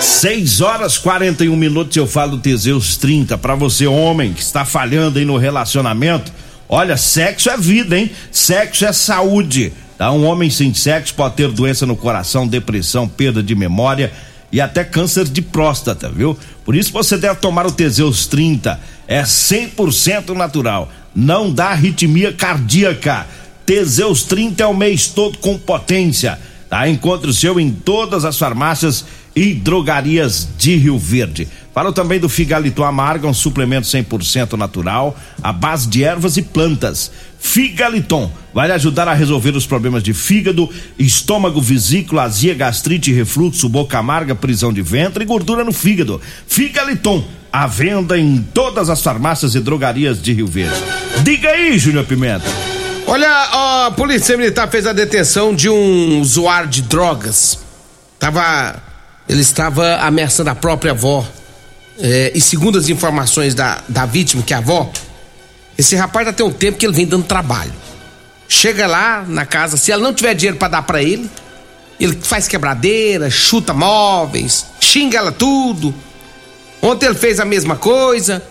6 0.00 0.60
horas 0.60 0.98
41 0.98 1.56
minutos 1.56 1.96
eu 1.96 2.06
falo 2.06 2.38
Teseus 2.38 2.96
30 2.96 3.38
para 3.38 3.54
você 3.54 3.86
homem 3.86 4.32
que 4.32 4.42
está 4.42 4.64
falhando 4.64 5.18
aí 5.18 5.24
no 5.24 5.36
relacionamento. 5.36 6.30
Olha, 6.68 6.96
sexo 6.96 7.50
é 7.50 7.56
vida, 7.56 7.98
hein? 7.98 8.10
Sexo 8.30 8.84
é 8.84 8.92
saúde. 8.92 9.72
Tá? 9.96 10.10
Um 10.12 10.26
homem 10.26 10.50
sem 10.50 10.74
sexo 10.74 11.14
pode 11.14 11.36
ter 11.36 11.48
doença 11.48 11.86
no 11.86 11.96
coração, 11.96 12.46
depressão, 12.46 13.08
perda 13.08 13.42
de 13.42 13.54
memória 13.54 14.12
e 14.54 14.60
até 14.60 14.84
câncer 14.84 15.24
de 15.24 15.42
próstata, 15.42 16.08
viu? 16.08 16.38
Por 16.64 16.76
isso 16.76 16.92
você 16.92 17.18
deve 17.18 17.40
tomar 17.40 17.66
o 17.66 17.72
Teseus 17.72 18.28
30. 18.28 18.78
É 19.08 19.24
100% 19.24 20.28
natural. 20.28 20.92
Não 21.12 21.52
dá 21.52 21.70
arritmia 21.70 22.32
cardíaca. 22.32 23.26
Teseus 23.66 24.22
30 24.22 24.62
é 24.62 24.66
o 24.68 24.72
mês 24.72 25.08
todo 25.08 25.38
com 25.38 25.58
potência. 25.58 26.38
Tá? 26.70 26.88
Encontre 26.88 27.28
o 27.28 27.34
seu 27.34 27.58
em 27.58 27.72
todas 27.72 28.24
as 28.24 28.38
farmácias 28.38 29.04
e 29.34 29.54
drogarias 29.54 30.48
de 30.56 30.76
Rio 30.76 31.00
Verde. 31.00 31.48
Falo 31.74 31.92
também 31.92 32.20
do 32.20 32.28
Figaliton 32.28 32.84
Amarga, 32.84 33.26
um 33.26 33.34
suplemento 33.34 33.88
100% 33.88 34.52
natural, 34.52 35.16
à 35.42 35.52
base 35.52 35.88
de 35.88 36.04
ervas 36.04 36.36
e 36.36 36.42
plantas. 36.42 37.10
Figaliton 37.44 38.32
vai 38.54 38.66
lhe 38.66 38.72
ajudar 38.72 39.06
a 39.06 39.12
resolver 39.12 39.54
os 39.54 39.66
problemas 39.66 40.02
de 40.02 40.14
fígado, 40.14 40.68
estômago, 40.98 41.60
vesícula, 41.60 42.22
azia, 42.22 42.54
gastrite, 42.54 43.12
refluxo, 43.12 43.68
boca 43.68 43.98
amarga, 43.98 44.34
prisão 44.34 44.72
de 44.72 44.80
ventre 44.80 45.22
e 45.22 45.26
gordura 45.26 45.62
no 45.62 45.70
fígado. 45.70 46.20
Figaliton, 46.48 47.22
à 47.52 47.66
venda 47.66 48.18
em 48.18 48.38
todas 48.54 48.88
as 48.88 49.02
farmácias 49.02 49.54
e 49.54 49.60
drogarias 49.60 50.20
de 50.20 50.32
Rio 50.32 50.46
Verde. 50.46 50.74
Diga 51.22 51.50
aí, 51.50 51.78
Júnior 51.78 52.06
Pimenta. 52.06 52.46
Olha, 53.06 53.86
a 53.86 53.90
Polícia 53.90 54.38
Militar 54.38 54.68
fez 54.70 54.86
a 54.86 54.94
detenção 54.94 55.54
de 55.54 55.68
um 55.68 56.20
usuário 56.20 56.68
de 56.68 56.80
drogas. 56.80 57.58
Tava, 58.18 58.82
ele 59.28 59.42
estava 59.42 59.96
ameaçando 59.96 60.48
a 60.48 60.54
própria 60.54 60.92
avó 60.92 61.24
é, 62.00 62.32
e 62.34 62.40
segundo 62.40 62.78
as 62.78 62.88
informações 62.88 63.54
da, 63.54 63.82
da 63.86 64.06
vítima, 64.06 64.42
que 64.42 64.54
é 64.54 64.56
a 64.56 64.60
avó, 64.60 64.90
esse 65.76 65.96
rapaz 65.96 66.26
já 66.26 66.32
tem 66.32 66.44
um 66.44 66.52
tempo 66.52 66.78
que 66.78 66.86
ele 66.86 66.94
vem 66.94 67.06
dando 67.06 67.24
trabalho. 67.24 67.72
Chega 68.48 68.86
lá 68.86 69.24
na 69.26 69.44
casa, 69.46 69.76
se 69.76 69.90
ela 69.90 70.02
não 70.02 70.12
tiver 70.12 70.34
dinheiro 70.34 70.58
para 70.58 70.68
dar 70.68 70.82
para 70.82 71.02
ele, 71.02 71.28
ele 71.98 72.18
faz 72.22 72.46
quebradeira, 72.46 73.30
chuta 73.30 73.72
móveis, 73.72 74.66
xinga 74.80 75.18
ela 75.18 75.32
tudo. 75.32 75.94
Ontem 76.82 77.06
ele 77.06 77.14
fez 77.14 77.40
a 77.40 77.44
mesma 77.44 77.76
coisa. 77.76 78.42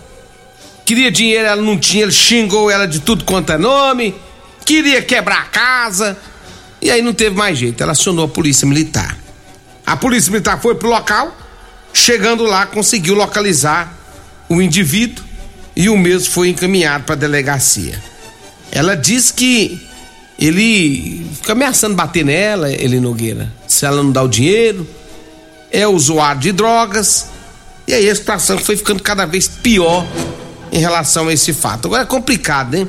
Queria 0.84 1.10
dinheiro, 1.10 1.46
ela 1.46 1.62
não 1.62 1.78
tinha, 1.78 2.02
ele 2.02 2.12
xingou 2.12 2.70
ela 2.70 2.86
de 2.86 3.00
tudo 3.00 3.24
quanto 3.24 3.52
é 3.52 3.58
nome. 3.58 4.14
Queria 4.64 5.00
quebrar 5.00 5.42
a 5.42 5.44
casa. 5.44 6.16
E 6.82 6.90
aí 6.90 7.00
não 7.00 7.14
teve 7.14 7.34
mais 7.34 7.56
jeito, 7.56 7.82
ela 7.82 7.92
acionou 7.92 8.26
a 8.26 8.28
polícia 8.28 8.66
militar. 8.66 9.16
A 9.86 9.96
polícia 9.96 10.30
militar 10.30 10.60
foi 10.60 10.74
pro 10.74 10.88
local, 10.88 11.34
Chegando 11.94 12.42
lá, 12.42 12.66
conseguiu 12.66 13.14
localizar 13.14 13.96
o 14.48 14.60
indivíduo 14.60 15.23
e 15.76 15.88
o 15.88 15.96
mesmo 15.96 16.32
foi 16.32 16.50
encaminhado 16.50 17.04
para 17.04 17.14
a 17.14 17.18
delegacia. 17.18 18.00
Ela 18.70 18.96
diz 18.96 19.30
que 19.30 19.86
ele 20.38 21.26
fica 21.34 21.52
ameaçando 21.52 21.94
bater 21.94 22.24
nela, 22.24 22.70
ele 22.70 23.00
Nogueira, 23.00 23.52
se 23.66 23.86
ela 23.86 24.02
não 24.02 24.10
dá 24.10 24.22
o 24.22 24.28
dinheiro, 24.28 24.86
é 25.70 25.86
usuário 25.86 26.40
de 26.40 26.52
drogas. 26.52 27.26
E 27.86 27.92
aí 27.92 28.08
a 28.08 28.14
situação 28.14 28.58
foi 28.58 28.76
ficando 28.76 29.02
cada 29.02 29.26
vez 29.26 29.46
pior 29.46 30.06
em 30.72 30.78
relação 30.78 31.28
a 31.28 31.32
esse 31.32 31.52
fato. 31.52 31.86
Agora 31.86 32.02
é 32.02 32.06
complicado, 32.06 32.76
né? 32.76 32.88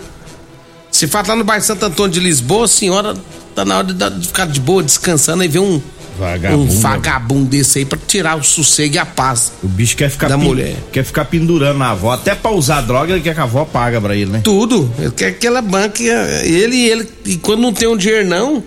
Esse 0.92 1.08
fato 1.08 1.28
lá 1.28 1.36
no 1.36 1.44
bairro 1.44 1.64
Santo 1.64 1.86
Antônio 1.86 2.14
de 2.14 2.20
Lisboa, 2.20 2.66
a 2.66 2.68
senhora 2.68 3.16
tá 3.54 3.66
na 3.66 3.78
hora 3.78 3.94
de 3.94 4.28
ficar 4.28 4.48
de 4.48 4.60
boa, 4.60 4.82
descansando 4.82 5.44
e 5.44 5.48
ver 5.48 5.60
um 5.60 5.82
Vagabundo. 6.18 6.74
Um 6.74 6.80
vagabundo 6.80 7.46
desse 7.46 7.80
aí 7.80 7.86
pra 7.86 7.98
tirar 8.08 8.36
o 8.38 8.44
sossego 8.44 8.96
e 8.96 8.98
a 8.98 9.06
paz. 9.06 9.52
O 9.64 9.68
bicho 9.68 9.98
quer 9.98 10.10
ficar 10.10 10.30
da 10.30 10.38
mulher. 10.38 10.76
Quer 10.92 11.04
ficar 11.04 11.26
pendurando 11.26 11.80
na 11.80 11.92
avó. 11.92 12.12
Até 12.12 12.34
pra 12.34 12.52
usar 12.52 12.82
droga, 12.82 13.14
ele 13.14 13.22
quer 13.22 13.34
que 13.34 13.40
a 13.40 13.44
avó 13.44 13.66
paga 13.66 14.00
pra 14.00 14.16
ele, 14.16 14.32
né? 14.32 14.42
Tudo. 14.44 14.92
Ele 14.98 15.12
quer 15.12 15.34
que 15.34 15.46
ela 15.46 15.62
banque 15.62 16.08
ele 16.08 16.76
e 16.76 16.90
ele. 16.90 17.10
E 17.26 17.38
quando 17.38 17.62
não 17.62 17.74
tem 17.74 17.88
um 17.88 17.98
dinheiro, 17.98 18.28
não. 18.28 18.64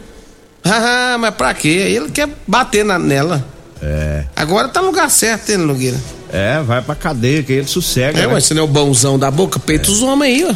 Ah, 0.64 1.16
mas 1.18 1.34
pra 1.34 1.54
quê? 1.54 1.82
Aí 1.86 1.96
ele 1.96 2.10
quer 2.10 2.28
bater 2.46 2.84
na, 2.84 2.98
nela. 2.98 3.44
É. 3.80 4.24
Agora 4.34 4.68
tá 4.68 4.80
no 4.80 4.88
lugar 4.88 5.10
certo, 5.10 5.50
hein, 5.50 5.58
Nogueira? 5.58 5.96
É, 6.32 6.60
vai 6.62 6.82
pra 6.82 6.94
cadeia, 6.94 7.42
que 7.42 7.52
ele 7.52 7.66
sossega. 7.66 8.18
É, 8.18 8.26
né? 8.26 8.32
mas 8.32 8.44
se 8.44 8.54
não 8.54 8.62
é 8.62 8.64
o 8.64 8.68
bonzão 8.68 9.18
da 9.18 9.30
boca, 9.30 9.58
peita 9.58 9.88
é. 9.88 9.92
os 9.92 10.02
homens 10.02 10.34
aí, 10.34 10.44
ó. 10.50 10.54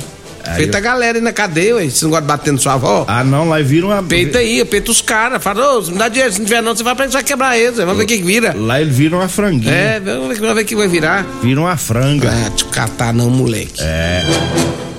Peita 0.56 0.76
eu... 0.76 0.78
a 0.78 0.80
galera 0.80 1.18
aí 1.18 1.22
na 1.22 1.32
cadeia, 1.32 1.76
ué. 1.76 1.88
Você 1.88 2.04
não 2.04 2.10
gosta 2.10 2.22
de 2.22 2.28
bater 2.28 2.52
na 2.52 2.58
sua 2.58 2.74
avó? 2.74 3.04
Ah, 3.08 3.22
não, 3.24 3.48
lá 3.48 3.60
viram 3.60 3.88
uma. 3.88 4.02
Peita 4.02 4.38
aí, 4.38 4.64
peita 4.64 4.90
os 4.90 5.00
caras. 5.00 5.42
Fala, 5.42 5.76
ô, 5.76 5.82
se 5.82 5.90
não 5.90 5.98
dá 5.98 6.08
dinheiro, 6.08 6.32
se 6.32 6.38
não 6.38 6.46
tiver 6.46 6.62
não, 6.62 6.76
você 6.76 6.82
vai 6.82 6.94
pra 6.94 7.06
vai 7.06 7.22
quebrar 7.22 7.58
eles. 7.58 7.76
Vamos 7.76 7.96
ver 7.96 8.04
o 8.04 8.06
que, 8.06 8.22
vira. 8.22 8.54
Lá 8.56 8.80
eles 8.80 8.96
viram 8.96 9.18
uma 9.18 9.28
franguinha. 9.28 9.72
É, 9.72 10.00
vamos 10.00 10.38
ver 10.38 10.62
o 10.62 10.64
que 10.64 10.76
vai 10.76 10.88
virar. 10.88 11.26
Viram 11.42 11.62
uma 11.62 11.76
franga. 11.76 12.30
Ah, 12.30 12.50
te 12.50 12.64
catar 12.66 13.12
não, 13.12 13.30
moleque. 13.30 13.80
É. 13.80 14.22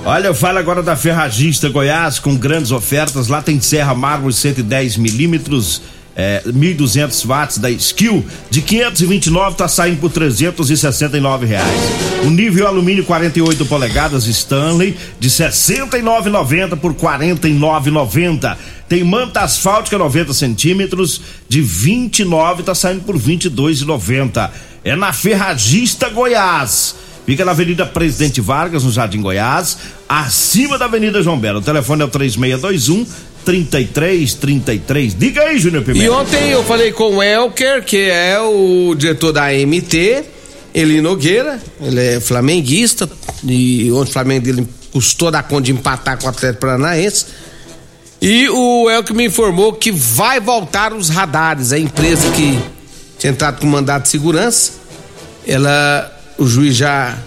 Olha, 0.04 0.26
eu 0.26 0.34
falo 0.34 0.58
agora 0.58 0.82
da 0.82 0.94
Ferragista 0.96 1.68
Goiás 1.70 2.18
com 2.18 2.36
grandes 2.36 2.70
ofertas. 2.70 3.28
Lá 3.28 3.40
tem 3.40 3.60
serra 3.60 3.94
mármore 3.94 4.34
110 4.34 4.98
milímetros 4.98 5.80
é, 6.16 6.42
1.200 6.46 7.26
watts 7.26 7.58
da 7.58 7.70
Skill 7.70 8.24
de 8.48 8.62
529 8.62 9.56
tá 9.56 9.66
saindo 9.66 10.00
por 10.00 10.10
369 10.10 11.46
reais. 11.46 11.80
O 12.24 12.30
nível 12.30 12.66
alumínio 12.66 13.04
48 13.04 13.66
polegadas 13.66 14.26
Stanley 14.26 14.96
de 15.18 15.28
69,90 15.28 16.76
por 16.76 16.94
49,90. 16.94 18.56
Tem 18.88 19.02
manta 19.02 19.40
asfáltica 19.40 19.98
90 19.98 20.32
centímetros 20.34 21.20
de 21.48 21.60
29 21.60 22.62
tá 22.62 22.74
saindo 22.74 23.02
por 23.02 23.18
22,90. 23.18 24.50
É 24.84 24.94
na 24.94 25.12
Ferragista 25.12 26.08
Goiás. 26.08 26.94
Fica 27.26 27.42
na 27.42 27.52
Avenida 27.52 27.86
Presidente 27.86 28.42
Vargas, 28.42 28.84
no 28.84 28.92
Jardim 28.92 29.22
Goiás, 29.22 29.78
acima 30.06 30.76
da 30.76 30.84
Avenida 30.84 31.22
João 31.22 31.38
Belo. 31.38 31.60
O 31.60 31.62
telefone 31.62 32.02
é 32.02 32.04
o 32.04 32.08
3621 32.08 33.06
33, 33.44 34.34
33. 34.34 35.14
Diga 35.14 35.42
aí, 35.42 35.58
Júnior 35.58 35.84
Pimenta. 35.84 36.04
E 36.04 36.08
ontem 36.08 36.50
eu 36.50 36.64
falei 36.64 36.92
com 36.92 37.16
o 37.16 37.22
Elker, 37.22 37.84
que 37.84 38.08
é 38.10 38.40
o 38.40 38.94
diretor 38.94 39.32
da 39.32 39.52
MT, 39.52 40.24
Eli 40.74 41.00
Nogueira, 41.00 41.60
ele 41.80 42.00
é 42.00 42.20
flamenguista, 42.20 43.08
e 43.44 43.92
ontem 43.92 44.10
o 44.10 44.12
Flamengo 44.12 44.44
dele 44.44 44.68
custou 44.90 45.30
dar 45.30 45.42
conta 45.42 45.62
de 45.62 45.72
empatar 45.72 46.18
com 46.18 46.26
o 46.26 46.30
Atlético 46.30 46.60
Paranaense. 46.62 47.26
E 48.20 48.48
o 48.48 48.88
Elker 48.90 49.14
me 49.14 49.26
informou 49.26 49.74
que 49.74 49.92
vai 49.92 50.40
voltar 50.40 50.92
os 50.94 51.10
radares, 51.10 51.72
a 51.72 51.78
empresa 51.78 52.30
que 52.30 52.58
tinha 53.18 53.32
entrado 53.32 53.60
com 53.60 53.66
mandato 53.66 54.04
de 54.04 54.08
segurança, 54.08 54.72
ela, 55.46 56.10
o 56.38 56.46
juiz 56.46 56.74
já, 56.74 57.18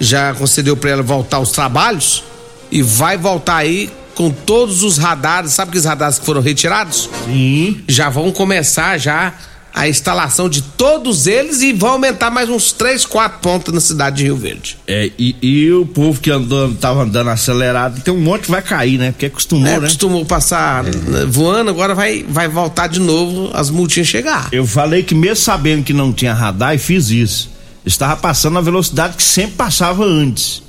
já 0.00 0.34
concedeu 0.34 0.76
para 0.76 0.90
ela 0.90 1.02
voltar 1.02 1.40
os 1.40 1.50
trabalhos 1.50 2.24
e 2.70 2.82
vai 2.82 3.16
voltar 3.16 3.56
aí 3.56 3.90
com 4.14 4.30
todos 4.30 4.82
os 4.82 4.96
radares, 4.96 5.52
sabe 5.52 5.72
que 5.72 5.78
os 5.78 5.84
radares 5.84 6.18
que 6.18 6.24
foram 6.24 6.40
retirados? 6.40 7.08
Sim. 7.26 7.82
Já 7.88 8.08
vão 8.08 8.30
começar 8.32 8.98
já 8.98 9.34
a 9.74 9.88
instalação 9.88 10.48
de 10.48 10.62
todos 10.62 11.26
eles 11.26 11.60
e 11.60 11.72
vão 11.72 11.90
aumentar 11.90 12.30
mais 12.30 12.48
uns 12.48 12.70
três, 12.70 13.04
quatro 13.04 13.40
pontos 13.40 13.74
na 13.74 13.80
cidade 13.80 14.18
de 14.18 14.22
Rio 14.22 14.36
Verde. 14.36 14.78
É, 14.86 15.10
e, 15.18 15.34
e 15.42 15.72
o 15.72 15.84
povo 15.84 16.20
que 16.20 16.30
andou, 16.30 16.72
tava 16.74 17.02
andando 17.02 17.28
acelerado, 17.28 18.00
tem 18.00 18.14
um 18.14 18.20
monte 18.20 18.42
que 18.42 18.52
vai 18.52 18.62
cair, 18.62 18.98
né? 18.98 19.10
Porque 19.10 19.26
acostumou, 19.26 19.66
é, 19.66 19.72
né? 19.72 19.76
Acostumou 19.78 20.24
passar 20.24 20.84
é. 20.86 21.26
voando, 21.26 21.70
agora 21.70 21.92
vai, 21.92 22.24
vai 22.28 22.46
voltar 22.46 22.86
de 22.86 23.00
novo 23.00 23.50
as 23.52 23.68
multinhas 23.68 24.06
chegar. 24.06 24.48
Eu 24.52 24.64
falei 24.64 25.02
que 25.02 25.14
mesmo 25.14 25.36
sabendo 25.36 25.82
que 25.82 25.92
não 25.92 26.12
tinha 26.12 26.32
radar 26.32 26.76
e 26.76 26.78
fiz 26.78 27.10
isso. 27.10 27.50
Estava 27.84 28.16
passando 28.16 28.56
a 28.56 28.62
velocidade 28.62 29.16
que 29.16 29.22
sempre 29.24 29.56
passava 29.56 30.04
antes. 30.04 30.62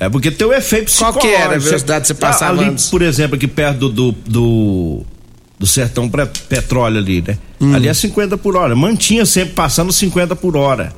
É 0.00 0.08
porque 0.08 0.30
tem 0.30 0.46
o 0.46 0.52
efeito 0.54 0.86
psicológico. 0.86 1.20
Qual 1.20 1.30
que 1.30 1.36
era 1.36 1.56
a 1.56 1.58
velocidade 1.58 2.00
que 2.00 2.06
você 2.06 2.14
passava 2.14 2.58
ali, 2.58 2.70
antes? 2.70 2.88
por 2.88 3.02
exemplo, 3.02 3.36
aqui 3.36 3.46
perto 3.46 3.90
do, 3.90 4.12
do, 4.12 5.02
do 5.58 5.66
sertão 5.66 6.10
petróleo 6.48 6.96
ali, 6.96 7.22
né? 7.26 7.36
Hum. 7.60 7.74
Ali 7.74 7.86
é 7.86 7.92
50 7.92 8.38
por 8.38 8.56
hora. 8.56 8.74
Mantinha 8.74 9.26
sempre 9.26 9.52
passando 9.52 9.92
50 9.92 10.34
por 10.34 10.56
hora. 10.56 10.90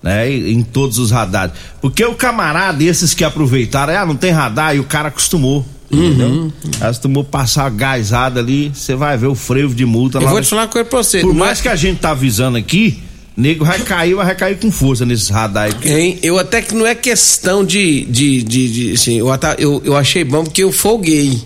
Né, 0.00 0.30
em 0.30 0.62
todos 0.62 0.98
os 0.98 1.10
radares. 1.10 1.54
Porque 1.80 2.04
o 2.04 2.14
camarada, 2.14 2.84
esses 2.84 3.14
que 3.14 3.24
aproveitaram, 3.24 3.96
ah, 3.96 4.04
não 4.04 4.14
tem 4.14 4.30
radar, 4.30 4.76
e 4.76 4.78
o 4.78 4.84
cara 4.84 5.08
acostumou. 5.08 5.64
Entendeu? 5.90 6.28
Uhum. 6.28 6.52
Acostumou 6.78 7.24
passar 7.24 7.70
gasada 7.70 8.38
ali, 8.38 8.70
você 8.74 8.94
vai 8.94 9.16
ver 9.16 9.28
o 9.28 9.34
freio 9.34 9.68
de 9.70 9.86
multa 9.86 10.18
Eu 10.18 10.22
lá. 10.22 10.28
Eu 10.28 10.32
vou 10.32 10.42
te 10.42 10.48
falar 10.48 10.62
uma 10.62 10.68
coisa 10.68 10.88
pra 10.88 10.98
você. 10.98 11.20
Por 11.22 11.32
mais 11.32 11.62
que 11.62 11.68
a 11.68 11.76
gente 11.76 12.00
tá 12.00 12.10
avisando 12.10 12.58
aqui, 12.58 13.02
nego 13.36 13.64
vai 13.64 13.80
cair, 13.80 14.14
vai 14.14 14.34
cair 14.34 14.58
com 14.58 14.70
força 14.70 15.04
nesses 15.04 15.28
radares. 15.28 15.74
Hein? 15.84 16.18
Eu 16.22 16.38
até 16.38 16.62
que 16.62 16.74
não 16.74 16.86
é 16.86 16.94
questão 16.94 17.64
de. 17.64 18.04
de, 18.04 18.42
de, 18.42 18.68
de 18.72 18.92
assim, 18.92 19.18
eu, 19.18 19.28
eu, 19.58 19.82
eu 19.84 19.96
achei 19.96 20.24
bom 20.24 20.44
porque 20.44 20.62
eu 20.62 20.72
folguei. 20.72 21.42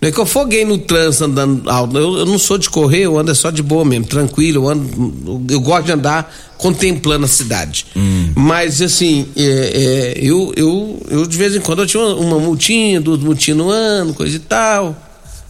Não 0.00 0.08
é 0.08 0.12
que 0.12 0.18
eu 0.18 0.26
foguei 0.26 0.64
no 0.64 0.78
trânsito 0.78 1.24
andando 1.24 1.68
alto. 1.68 1.98
Eu, 1.98 2.18
eu, 2.18 2.26
não 2.26 2.38
sou 2.38 2.56
de 2.56 2.70
correr, 2.70 3.00
eu 3.00 3.18
ando 3.18 3.32
é 3.32 3.34
só 3.34 3.50
de 3.50 3.64
boa 3.64 3.84
mesmo, 3.84 4.06
tranquilo. 4.06 4.64
Eu, 4.64 4.68
ando, 4.68 5.44
eu 5.50 5.60
gosto 5.60 5.86
de 5.86 5.92
andar 5.92 6.32
contemplando 6.56 7.24
a 7.24 7.28
cidade. 7.28 7.86
Hum. 7.96 8.30
Mas, 8.36 8.80
assim, 8.80 9.26
é, 9.36 9.42
é, 9.42 10.18
eu, 10.22 10.52
eu, 10.56 11.02
eu 11.10 11.26
de 11.26 11.36
vez 11.36 11.56
em 11.56 11.60
quando 11.60 11.82
eu 11.82 11.86
tinha 11.86 12.00
uma, 12.00 12.14
uma 12.14 12.38
multinha, 12.38 13.00
duas 13.00 13.18
multinhas 13.18 13.58
no 13.58 13.68
ano, 13.70 14.14
coisa 14.14 14.36
e 14.36 14.40
tal. 14.40 14.96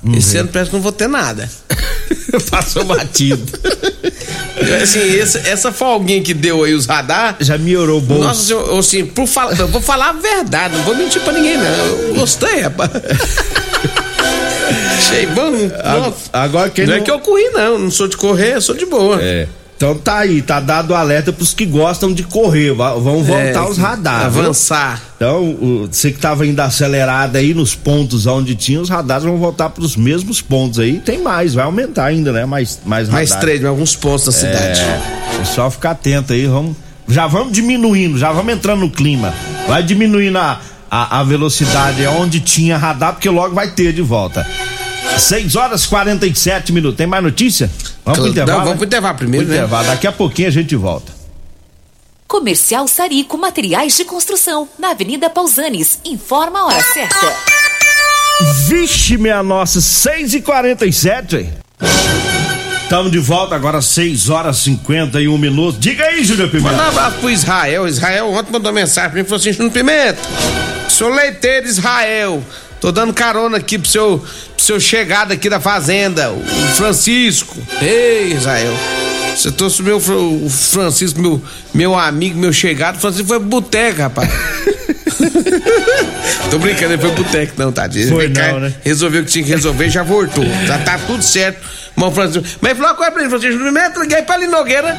Uhum. 0.02 0.14
Esse 0.14 0.36
ano 0.36 0.48
parece 0.52 0.70
que 0.70 0.76
não 0.76 0.82
vou 0.82 0.92
ter 0.92 1.08
nada. 1.08 1.50
Passou 2.50 2.84
batido. 2.84 3.42
assim, 4.82 5.18
essa, 5.18 5.38
essa 5.40 5.72
folguinha 5.72 6.22
que 6.22 6.34
deu 6.34 6.64
aí 6.64 6.74
os 6.74 6.86
radar. 6.86 7.36
Já 7.40 7.58
melhorou 7.58 7.98
o 7.98 8.00
bolso. 8.00 8.24
Nossa, 8.24 8.42
senhor, 8.42 8.78
assim, 8.78 9.06
por 9.06 9.26
fala, 9.26 9.54
eu 9.54 9.68
vou 9.68 9.80
falar 9.80 10.10
a 10.10 10.12
verdade, 10.12 10.76
não 10.76 10.84
vou 10.84 10.94
mentir 10.96 11.20
pra 11.22 11.32
ninguém, 11.32 11.56
não. 11.56 11.64
Eu 11.64 12.14
gostei, 12.14 12.60
rapaz. 12.60 12.90
Achei 14.98 15.26
bom. 15.26 15.52
Agora 16.32 16.70
quem 16.70 16.86
não, 16.86 16.94
é 16.94 16.96
não 16.96 17.02
é 17.02 17.04
que 17.04 17.10
eu 17.10 17.18
corri, 17.20 17.48
não. 17.50 17.78
Não 17.78 17.90
sou 17.90 18.06
de 18.08 18.16
correr, 18.16 18.60
sou 18.60 18.74
de 18.74 18.84
boa. 18.84 19.18
É. 19.22 19.48
Então 19.78 19.94
tá 19.94 20.18
aí, 20.18 20.42
tá 20.42 20.58
dado 20.58 20.90
o 20.90 20.94
alerta 20.96 21.32
pros 21.32 21.54
que 21.54 21.64
gostam 21.64 22.12
de 22.12 22.24
correr. 22.24 22.72
Vão 22.72 23.22
voltar 23.22 23.64
é, 23.64 23.70
os 23.70 23.78
radares. 23.78 24.26
Avançar. 24.26 24.96
Viu? 24.96 25.06
Então, 25.14 25.86
você 25.88 26.10
que 26.10 26.18
tava 26.18 26.44
indo 26.44 26.58
acelerado 26.58 27.36
aí 27.36 27.54
nos 27.54 27.76
pontos 27.76 28.26
onde 28.26 28.56
tinha, 28.56 28.80
os 28.80 28.88
radares 28.88 29.22
vão 29.22 29.36
voltar 29.36 29.70
pros 29.70 29.94
mesmos 29.94 30.42
pontos 30.42 30.80
aí. 30.80 30.98
Tem 30.98 31.22
mais, 31.22 31.54
vai 31.54 31.64
aumentar 31.64 32.06
ainda, 32.06 32.32
né? 32.32 32.44
Mais, 32.44 32.80
mais 32.84 33.08
Mais 33.08 33.36
três, 33.36 33.64
alguns 33.64 33.94
pontos 33.94 34.26
na 34.26 34.32
cidade. 34.32 34.80
É, 34.80 35.00
é 35.42 35.44
só 35.44 35.70
ficar 35.70 35.92
atento 35.92 36.32
aí, 36.32 36.48
vamos. 36.48 36.76
Já 37.06 37.28
vamos 37.28 37.52
diminuindo, 37.52 38.18
já 38.18 38.32
vamos 38.32 38.52
entrando 38.52 38.80
no 38.80 38.90
clima. 38.90 39.32
Vai 39.68 39.84
diminuindo 39.84 40.38
a, 40.38 40.60
a, 40.90 41.20
a 41.20 41.22
velocidade 41.22 42.04
onde 42.08 42.40
tinha 42.40 42.76
radar, 42.76 43.12
porque 43.12 43.30
logo 43.30 43.54
vai 43.54 43.70
ter 43.70 43.92
de 43.92 44.02
volta. 44.02 44.44
6 45.18 45.56
horas 45.56 45.86
47 45.86 46.72
minutos. 46.72 46.96
Tem 46.96 47.06
mais 47.06 47.22
notícia? 47.22 47.70
Vamos 48.04 48.20
pro 48.20 48.28
intervalo. 48.28 48.58
Não, 48.58 48.64
vamos 48.64 48.78
pro 48.78 48.86
intervalo 48.86 49.16
primeiro, 49.16 49.46
pro 49.46 49.54
né? 49.54 49.60
intervalo. 49.60 49.86
Daqui 49.88 50.06
a 50.06 50.12
pouquinho 50.12 50.48
a 50.48 50.52
gente 50.52 50.74
volta. 50.76 51.12
Comercial 52.26 52.86
Sarico 52.86 53.38
Materiais 53.38 53.96
de 53.96 54.04
Construção, 54.04 54.68
na 54.78 54.90
Avenida 54.90 55.30
Pausanes. 55.30 55.98
Informa 56.04 56.60
a 56.60 56.66
hora 56.66 56.82
certa. 56.82 57.34
Vixe, 58.68 59.16
minha 59.16 59.42
nossa, 59.42 59.80
6 59.80 60.34
e 60.34 60.42
47 60.42 61.50
Estamos 62.88 63.12
de 63.12 63.18
volta 63.18 63.54
agora, 63.54 63.82
6 63.82 64.30
horas 64.30 64.60
e 64.60 64.70
51 64.70 65.36
minutos. 65.36 65.78
Diga 65.78 66.04
aí, 66.04 66.24
Júlio 66.24 66.48
Pimenta. 66.48 66.70
Manda 66.70 66.84
um 66.84 66.88
abraço 66.88 67.18
pro 67.18 67.28
Israel. 67.28 67.86
Israel 67.86 68.30
ontem 68.30 68.50
mandou 68.50 68.72
mensagem 68.72 69.10
pra 69.10 69.18
mim 69.18 69.26
e 69.26 69.28
falou 69.28 69.38
assim: 69.38 69.52
Júlio 69.52 69.70
Pimenta, 69.70 70.18
sou 70.88 71.10
leiteiro 71.10 71.66
Israel. 71.66 72.42
Tô 72.80 72.92
dando 72.92 73.12
carona 73.12 73.58
aqui 73.58 73.78
pro 73.78 73.88
seu, 73.88 74.24
pro 74.56 74.64
seu 74.64 74.80
chegada 74.80 75.34
aqui 75.34 75.50
da 75.50 75.60
fazenda, 75.60 76.30
o 76.30 76.42
Francisco. 76.76 77.56
Ei, 77.80 78.32
Israel. 78.32 78.74
Você 79.34 79.52
trouxe 79.52 79.82
o 79.82 79.84
meu 79.84 79.98
o 79.98 80.50
Francisco, 80.50 81.20
meu, 81.20 81.42
meu 81.72 81.96
amigo, 81.96 82.38
meu 82.38 82.52
chegado. 82.52 82.96
O 82.96 83.00
Francisco 83.00 83.28
foi 83.28 83.38
pro 83.38 83.48
boteco, 83.48 84.02
rapaz. 84.02 84.28
Tô 86.50 86.58
brincando, 86.58 86.94
ele 86.94 87.02
foi 87.02 87.12
pro 87.12 87.24
boteco, 87.24 87.52
não, 87.56 87.70
tadinho. 87.70 88.08
Foi 88.08 88.28
não, 88.28 88.60
né? 88.60 88.74
Resolveu 88.82 89.22
o 89.22 89.24
que 89.24 89.30
tinha 89.30 89.44
que 89.44 89.50
resolver 89.50 89.86
e 89.86 89.90
já 89.90 90.02
voltou. 90.02 90.44
Já 90.66 90.78
tá 90.78 90.98
tudo 90.98 91.22
certo. 91.22 91.60
Mas 92.60 92.72
falou 92.72 92.90
uma 92.90 92.94
coisa 92.94 93.12
pra 93.12 93.20
ele, 93.22 93.30
Francisco, 93.30 93.60
primeiro 93.60 94.00
liguei 94.00 94.22
pra 94.22 94.36
Linogueira, 94.36 94.96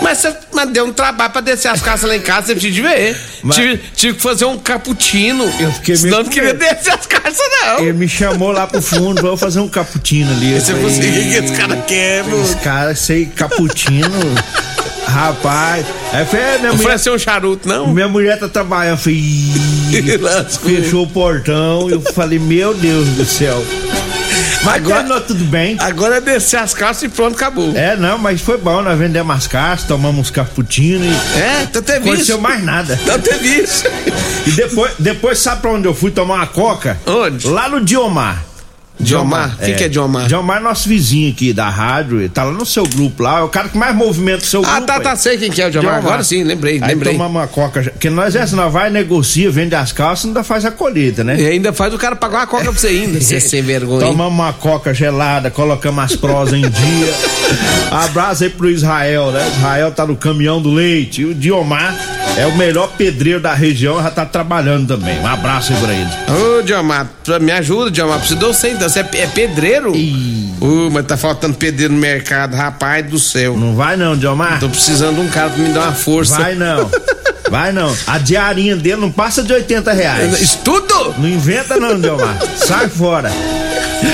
mas 0.00 0.18
você 0.18 0.34
mas 0.52 0.70
deu 0.70 0.86
um 0.86 0.92
trabalho 0.92 1.30
pra 1.30 1.40
descer 1.40 1.68
as 1.68 1.80
caças 1.80 2.08
lá 2.08 2.16
em 2.16 2.20
casa, 2.20 2.48
você 2.48 2.52
precisa 2.54 2.74
de 2.74 2.82
ver. 2.82 3.16
Mas... 3.42 3.56
Tive, 3.56 3.80
tive, 3.94 4.14
que 4.14 4.22
fazer 4.22 4.44
um 4.44 4.58
cappuccino. 4.58 5.44
Eu 5.60 5.72
fiquei 5.72 5.94
meio 5.94 5.98
Senão 5.98 6.22
não 6.24 6.30
queria 6.30 6.54
descer 6.54 6.94
as 6.94 7.06
caças, 7.06 7.38
não. 7.62 7.80
Ele 7.80 7.92
me 7.92 8.08
chamou 8.08 8.50
lá 8.50 8.66
pro 8.66 8.82
fundo, 8.82 9.22
vou 9.22 9.36
fazer 9.36 9.60
um 9.60 9.68
cappuccino 9.68 10.30
ali. 10.32 10.58
Você 10.58 10.72
falei, 10.74 10.86
o 10.86 11.00
que 11.00 11.44
esse 11.44 11.52
cara 11.54 11.76
quer, 11.76 12.24
mano? 12.24 12.42
Esse 12.42 12.56
cara, 12.56 12.94
sei, 12.94 13.26
cappuccino. 13.26 14.08
Rapaz, 15.06 15.86
aí 16.12 16.26
foi, 16.26 16.38
minha 16.38 16.70
não 16.70 16.76
mulher. 16.76 16.98
Foi 16.98 17.14
um 17.14 17.18
charuto, 17.18 17.66
não? 17.66 17.86
Minha 17.86 18.08
mulher 18.08 18.38
tá 18.38 18.48
trabalhando, 18.48 18.98
foi. 18.98 19.14
fechou 20.62 21.04
o 21.04 21.06
portão, 21.06 21.88
eu 21.88 22.00
falei, 22.00 22.38
meu 22.38 22.74
Deus 22.74 23.06
do 23.10 23.24
céu. 23.24 23.64
Mas 24.64 24.74
agora 24.76 24.96
terminou 24.96 25.20
tudo 25.20 25.44
bem. 25.44 25.76
Agora 25.80 26.16
é 26.16 26.20
descer 26.20 26.58
as 26.58 26.74
calças 26.74 27.04
e 27.04 27.08
pronto, 27.08 27.34
acabou. 27.36 27.76
É, 27.76 27.96
não, 27.96 28.18
mas 28.18 28.40
foi 28.40 28.58
bom, 28.58 28.82
nós 28.82 28.98
vendemos 28.98 29.34
as 29.36 29.46
calças, 29.46 29.86
tomamos 29.86 30.20
uns 30.20 30.30
cappuccino 30.30 31.04
e. 31.04 31.38
É, 31.38 31.66
tu 31.72 31.80
teve 31.82 32.00
isso. 32.00 32.08
Aconteceu 32.08 32.40
mais 32.40 32.62
nada. 32.62 32.98
Não 33.06 33.18
teve 33.18 33.48
isso. 33.62 33.84
E 34.46 34.50
depois, 34.52 34.92
depois 34.98 35.38
sabe 35.38 35.62
pra 35.62 35.70
onde 35.70 35.86
eu 35.86 35.94
fui 35.94 36.10
tomar 36.10 36.34
uma 36.36 36.46
coca? 36.46 36.98
Onde? 37.06 37.46
Lá 37.46 37.68
no 37.68 37.80
Diomar. 37.80 38.47
Diomar? 39.00 39.56
Quem 39.58 39.74
é. 39.74 39.76
que 39.76 39.84
é 39.84 39.88
Diomar? 39.88 40.26
Diomar 40.26 40.58
é 40.58 40.60
nosso 40.60 40.88
vizinho 40.88 41.30
aqui 41.30 41.52
da 41.52 41.68
rádio, 41.68 42.18
ele 42.18 42.28
tá 42.28 42.44
lá 42.44 42.52
no 42.52 42.66
seu 42.66 42.84
grupo 42.84 43.22
lá, 43.22 43.40
é 43.40 43.42
o 43.42 43.48
cara 43.48 43.68
que 43.68 43.78
mais 43.78 43.94
movimenta 43.94 44.42
o 44.42 44.46
seu 44.46 44.60
ah, 44.60 44.76
grupo. 44.76 44.92
Ah, 44.92 44.94
tá, 44.94 45.00
tá, 45.00 45.16
sei 45.16 45.38
quem 45.38 45.50
que 45.50 45.62
é 45.62 45.68
o 45.68 45.70
Diomar. 45.70 45.92
Diomar. 45.92 46.06
Agora 46.06 46.24
sim, 46.24 46.42
lembrei, 46.42 46.80
Aí 46.82 46.88
lembrei. 46.88 47.12
tomamos 47.12 47.40
uma 47.40 47.46
coca, 47.46 47.82
porque 47.82 48.10
nós 48.10 48.34
essa, 48.34 48.56
nós 48.56 48.72
vai, 48.72 48.90
negocia, 48.90 49.50
vende 49.50 49.74
as 49.74 49.92
calças 49.92 50.24
e 50.24 50.28
ainda 50.28 50.42
faz 50.42 50.64
a 50.64 50.70
colheita, 50.70 51.22
né? 51.22 51.40
E 51.40 51.46
ainda 51.46 51.72
faz 51.72 51.94
o 51.94 51.98
cara 51.98 52.16
pagar 52.16 52.40
uma 52.40 52.46
coca 52.46 52.64
pra 52.64 52.72
você 52.72 52.88
ainda, 52.88 53.20
você 53.20 53.36
é 53.36 53.40
sem 53.40 53.62
vergonha. 53.62 54.06
Tomamos 54.06 54.34
uma 54.34 54.52
coca 54.52 54.92
gelada, 54.92 55.50
colocamos 55.50 56.04
as 56.04 56.16
prosas 56.16 56.54
em 56.54 56.68
dia. 56.68 57.14
Abraço 57.90 58.44
aí 58.44 58.50
pro 58.50 58.68
Israel, 58.68 59.30
né? 59.30 59.46
Israel 59.56 59.92
tá 59.92 60.06
no 60.06 60.16
caminhão 60.16 60.60
do 60.60 60.72
leite. 60.72 61.22
E 61.22 61.24
o 61.24 61.34
Diomar 61.34 61.96
é 62.36 62.46
o 62.46 62.56
melhor 62.56 62.92
pedreiro 62.96 63.40
da 63.40 63.54
região, 63.54 64.02
já 64.02 64.10
tá 64.10 64.26
trabalhando 64.26 64.96
também. 64.96 65.18
Um 65.18 65.26
abraço 65.26 65.72
aí 65.72 65.80
pra 65.80 65.92
ele. 65.94 66.58
Ô, 66.58 66.62
Diomar, 66.62 67.10
me 67.40 67.52
ajuda, 67.52 67.90
Diomar, 67.90 68.18
precisou 68.18 68.52
sem, 68.52 68.76
você 68.88 69.00
é 69.00 69.26
pedreiro 69.26 69.58
pedreiro? 69.58 69.92
Uh, 70.60 70.90
mas 70.90 71.06
tá 71.06 71.16
faltando 71.16 71.56
pedreiro 71.56 71.92
no 71.92 72.00
mercado, 72.00 72.56
rapaz 72.56 73.06
do 73.06 73.18
céu. 73.18 73.56
Não 73.56 73.74
vai 73.74 73.96
não, 73.96 74.16
Diomar. 74.16 74.60
Tô 74.60 74.68
precisando 74.68 75.16
de 75.16 75.20
um 75.22 75.28
cara 75.28 75.50
pra 75.50 75.62
me 75.62 75.68
dar 75.70 75.82
uma 75.82 75.92
força. 75.92 76.38
Vai 76.38 76.54
não. 76.54 76.90
Vai 77.50 77.72
não. 77.72 77.94
A 78.06 78.18
diarinha 78.18 78.76
dele 78.76 79.00
não 79.00 79.10
passa 79.10 79.42
de 79.42 79.52
80 79.52 79.92
reais. 79.92 80.40
Isso 80.40 80.58
tudo? 80.64 81.14
Não 81.18 81.28
inventa 81.28 81.76
não, 81.76 81.98
Diomar. 81.98 82.38
Sai 82.56 82.88
fora. 82.88 83.30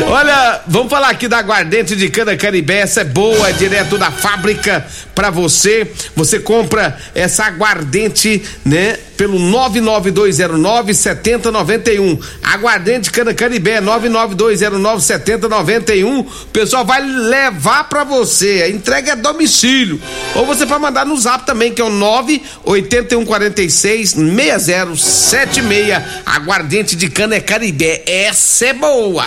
Olha, 0.06 0.62
vamos 0.66 0.90
falar 0.90 1.10
aqui 1.10 1.28
da 1.28 1.38
aguardente 1.38 1.94
de 1.94 2.08
cana 2.08 2.36
caribé, 2.36 2.80
essa 2.80 3.02
é 3.02 3.04
boa, 3.04 3.48
é 3.48 3.52
direto 3.52 3.98
da 3.98 4.10
fábrica 4.10 4.86
para 5.14 5.30
você. 5.30 5.90
Você 6.16 6.38
compra 6.38 6.96
essa 7.14 7.44
aguardente, 7.44 8.42
né, 8.64 8.96
pelo 9.16 9.38
99209 9.38 10.94
7091. 10.94 12.18
Aguardente 12.42 13.10
cana 13.10 13.34
caribé 13.34 13.80
99209 13.80 15.02
7091. 15.02 16.20
O 16.20 16.24
pessoal 16.52 16.84
vai 16.84 17.02
levar 17.02 17.88
para 17.88 18.04
você. 18.04 18.62
A 18.64 18.68
entrega 18.68 19.12
é 19.12 19.16
domicílio. 19.16 20.00
Ou 20.34 20.44
você 20.46 20.66
pode 20.66 20.80
mandar 20.80 21.06
no 21.06 21.16
Zap 21.18 21.46
também, 21.46 21.72
que 21.72 21.80
é 21.80 21.84
o 21.84 21.90
98146 21.90 24.10
6076. 24.10 26.02
Aguardente 26.26 26.96
de 26.96 27.08
cana 27.08 27.40
caribé, 27.40 28.02
essa 28.06 28.66
é 28.66 28.72
boa. 28.72 29.24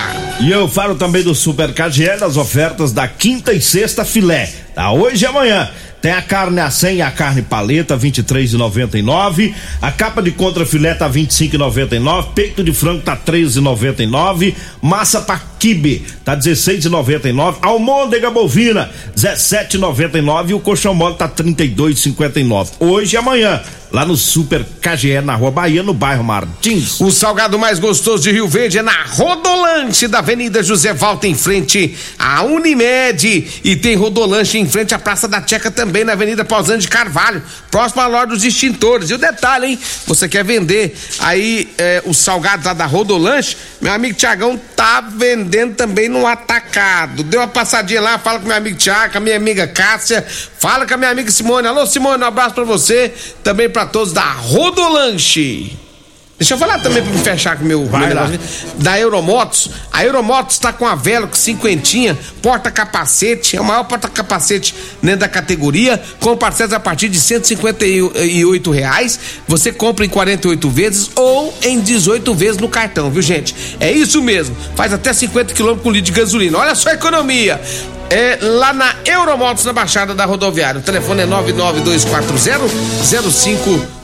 E 0.48 0.50
eu 0.50 0.66
falo 0.66 0.96
também 0.96 1.24
do 1.24 1.36
Super 1.36 1.74
KGL, 1.74 2.24
as 2.24 2.38
ofertas 2.38 2.94
da 2.94 3.06
quinta 3.06 3.52
e 3.52 3.60
sexta 3.60 4.06
filé, 4.06 4.50
tá? 4.74 4.94
Hoje 4.94 5.26
e 5.26 5.28
amanhã. 5.28 5.70
Tem 6.02 6.14
a 6.14 6.22
carne 6.22 6.62
a 6.62 6.72
100 6.72 6.96
e 6.96 7.02
a 7.02 7.12
carne 7.12 7.42
paleta, 7.42 7.98
23,99. 7.98 9.54
A 9.82 9.92
capa 9.92 10.22
de 10.22 10.32
contra 10.32 10.66
filé 10.66 10.94
tá 10.94 11.10
25,99. 11.10 12.28
Peito 12.34 12.64
de 12.64 12.72
frango 12.72 13.02
tá 13.02 13.18
13,99. 13.18 14.56
Massa 14.82 15.20
para 15.20 15.42
quibe 15.60 16.06
tá 16.24 16.38
16,99. 16.38 17.58
Almôndega 17.62 18.32
bovina 18.32 18.90
17,99 19.18 20.52
e 20.52 20.54
o 20.54 20.62
colchão 20.62 20.94
mole 20.94 21.16
tá 21.16 21.28
32,59. 21.28 22.70
Hoje 22.80 23.16
e 23.16 23.18
amanhã 23.18 23.62
lá 23.92 24.06
no 24.06 24.18
Super 24.18 24.66
KGE 24.82 25.22
na 25.22 25.36
Rua 25.36 25.52
Bahia, 25.52 25.82
no 25.82 25.94
bairro 25.94 26.24
Martins. 26.24 27.00
O 27.00 27.12
salgado 27.12 27.58
mais 27.58 27.80
gostoso 27.80 28.24
de 28.24 28.32
Rio 28.32 28.48
Verde 28.48 28.80
é 28.80 28.82
na 28.82 29.04
Rodolante 29.04 30.08
da 30.08 30.20
Avenida 30.20 30.62
José 30.62 30.94
Valta, 30.94 31.28
em 31.28 31.36
frente 31.36 31.96
à 32.20 32.44
Unimed. 32.44 33.62
E 33.64 33.76
tem 33.76 33.96
Rodolante 33.96 34.58
em 34.58 34.68
frente 34.68 34.94
à 34.94 35.00
Praça 35.00 35.28
da 35.28 35.46
Checa 35.46 35.72
também, 35.72 36.04
na 36.04 36.14
Avenida 36.14 36.44
Pausante 36.44 36.82
de 36.82 36.88
Carvalho, 36.88 37.42
próximo 37.72 38.02
à 38.02 38.08
loja 38.08 38.28
dos 38.28 38.44
extintores. 38.44 39.10
E 39.10 39.14
o 39.14 39.18
detalhe, 39.18 39.68
hein? 39.68 39.80
Você 40.06 40.28
quer 40.28 40.44
vender 40.44 40.96
aí 41.20 41.70
é, 41.78 42.02
o 42.06 42.14
salgado 42.14 42.66
lá 42.66 42.74
da 42.74 42.86
Rodolante? 42.86 43.58
Meu 43.82 43.94
amigo 43.94 44.16
Tiagão 44.16 44.60
tá 44.76 45.02
vendendo 45.02 45.76
também 45.76 46.10
no 46.10 46.26
atacado. 46.26 47.24
Deu 47.24 47.40
uma 47.40 47.48
passadinha 47.48 48.02
lá, 48.02 48.18
fala 48.18 48.40
com 48.40 48.48
meu 48.48 48.58
amigo 48.58 48.78
Tiago, 48.78 49.14
com 49.14 49.18
a 49.20 49.22
minha 49.22 49.38
amiga 49.38 49.68
Cássia, 49.68 50.26
fala 50.60 50.86
com 50.86 50.94
a 50.94 50.98
minha 50.98 51.12
amiga 51.12 51.32
Simone. 51.32 51.68
Alô, 51.68 51.86
Simone, 51.86 52.24
um 52.24 52.28
abraço 52.28 52.56
pra 52.56 52.64
você. 52.64 53.14
Também 53.44 53.70
para 53.78 53.86
todos 53.86 54.12
da 54.12 54.32
Rodolanche. 54.32 55.78
Deixa 56.36 56.56
eu 56.56 56.58
falar 56.58 56.80
também 56.80 57.04
me 57.04 57.18
fechar 57.20 57.56
com 57.58 57.64
o 57.64 57.68
meu, 57.68 57.86
Vai 57.86 58.08
meu 58.08 58.16
lá. 58.16 58.32
da 58.78 59.00
Euromotos. 59.00 59.70
A 59.92 60.04
Euromotos 60.04 60.58
tá 60.58 60.74
com 60.74 60.88
a 60.88 60.96
Velox 60.96 61.38
cinquentinha, 61.38 62.18
porta-capacete, 62.42 63.56
é 63.56 63.62
o 63.62 63.64
maior 63.64 63.84
porta-capacete 63.84 64.74
dentro 65.02 65.20
da 65.20 65.28
categoria, 65.28 66.02
com 66.20 66.36
parcelas 66.36 66.74
a 66.74 66.80
partir 66.80 67.08
de 67.10 67.20
158 67.20 68.72
reais. 68.72 69.20
Você 69.48 69.72
compra 69.72 70.06
em 70.06 70.10
48 70.10 70.70
vezes 70.72 71.12
ou 71.16 71.56
em 71.62 71.80
18 71.80 72.34
vezes 72.34 72.58
no 72.58 72.70
cartão, 72.70 73.12
viu 73.12 73.22
gente? 73.22 73.56
É 73.80 73.92
isso 73.92 74.24
mesmo. 74.24 74.58
Faz 74.76 74.92
até 74.92 75.14
50 75.14 75.54
km 75.54 75.76
com 75.78 75.92
litro 75.92 76.12
de 76.12 76.20
gasolina. 76.20 76.58
Olha 76.58 76.74
só 76.74 76.90
a 76.90 76.94
economia. 76.94 77.62
É 78.10 78.38
lá 78.42 78.72
na 78.72 78.96
Euromotos, 79.06 79.66
na 79.66 79.74
Baixada 79.74 80.16
da 80.16 80.26
Rodoviária. 80.26 80.80
O 80.80 80.84
telefone 80.84 81.24
é 81.24 81.26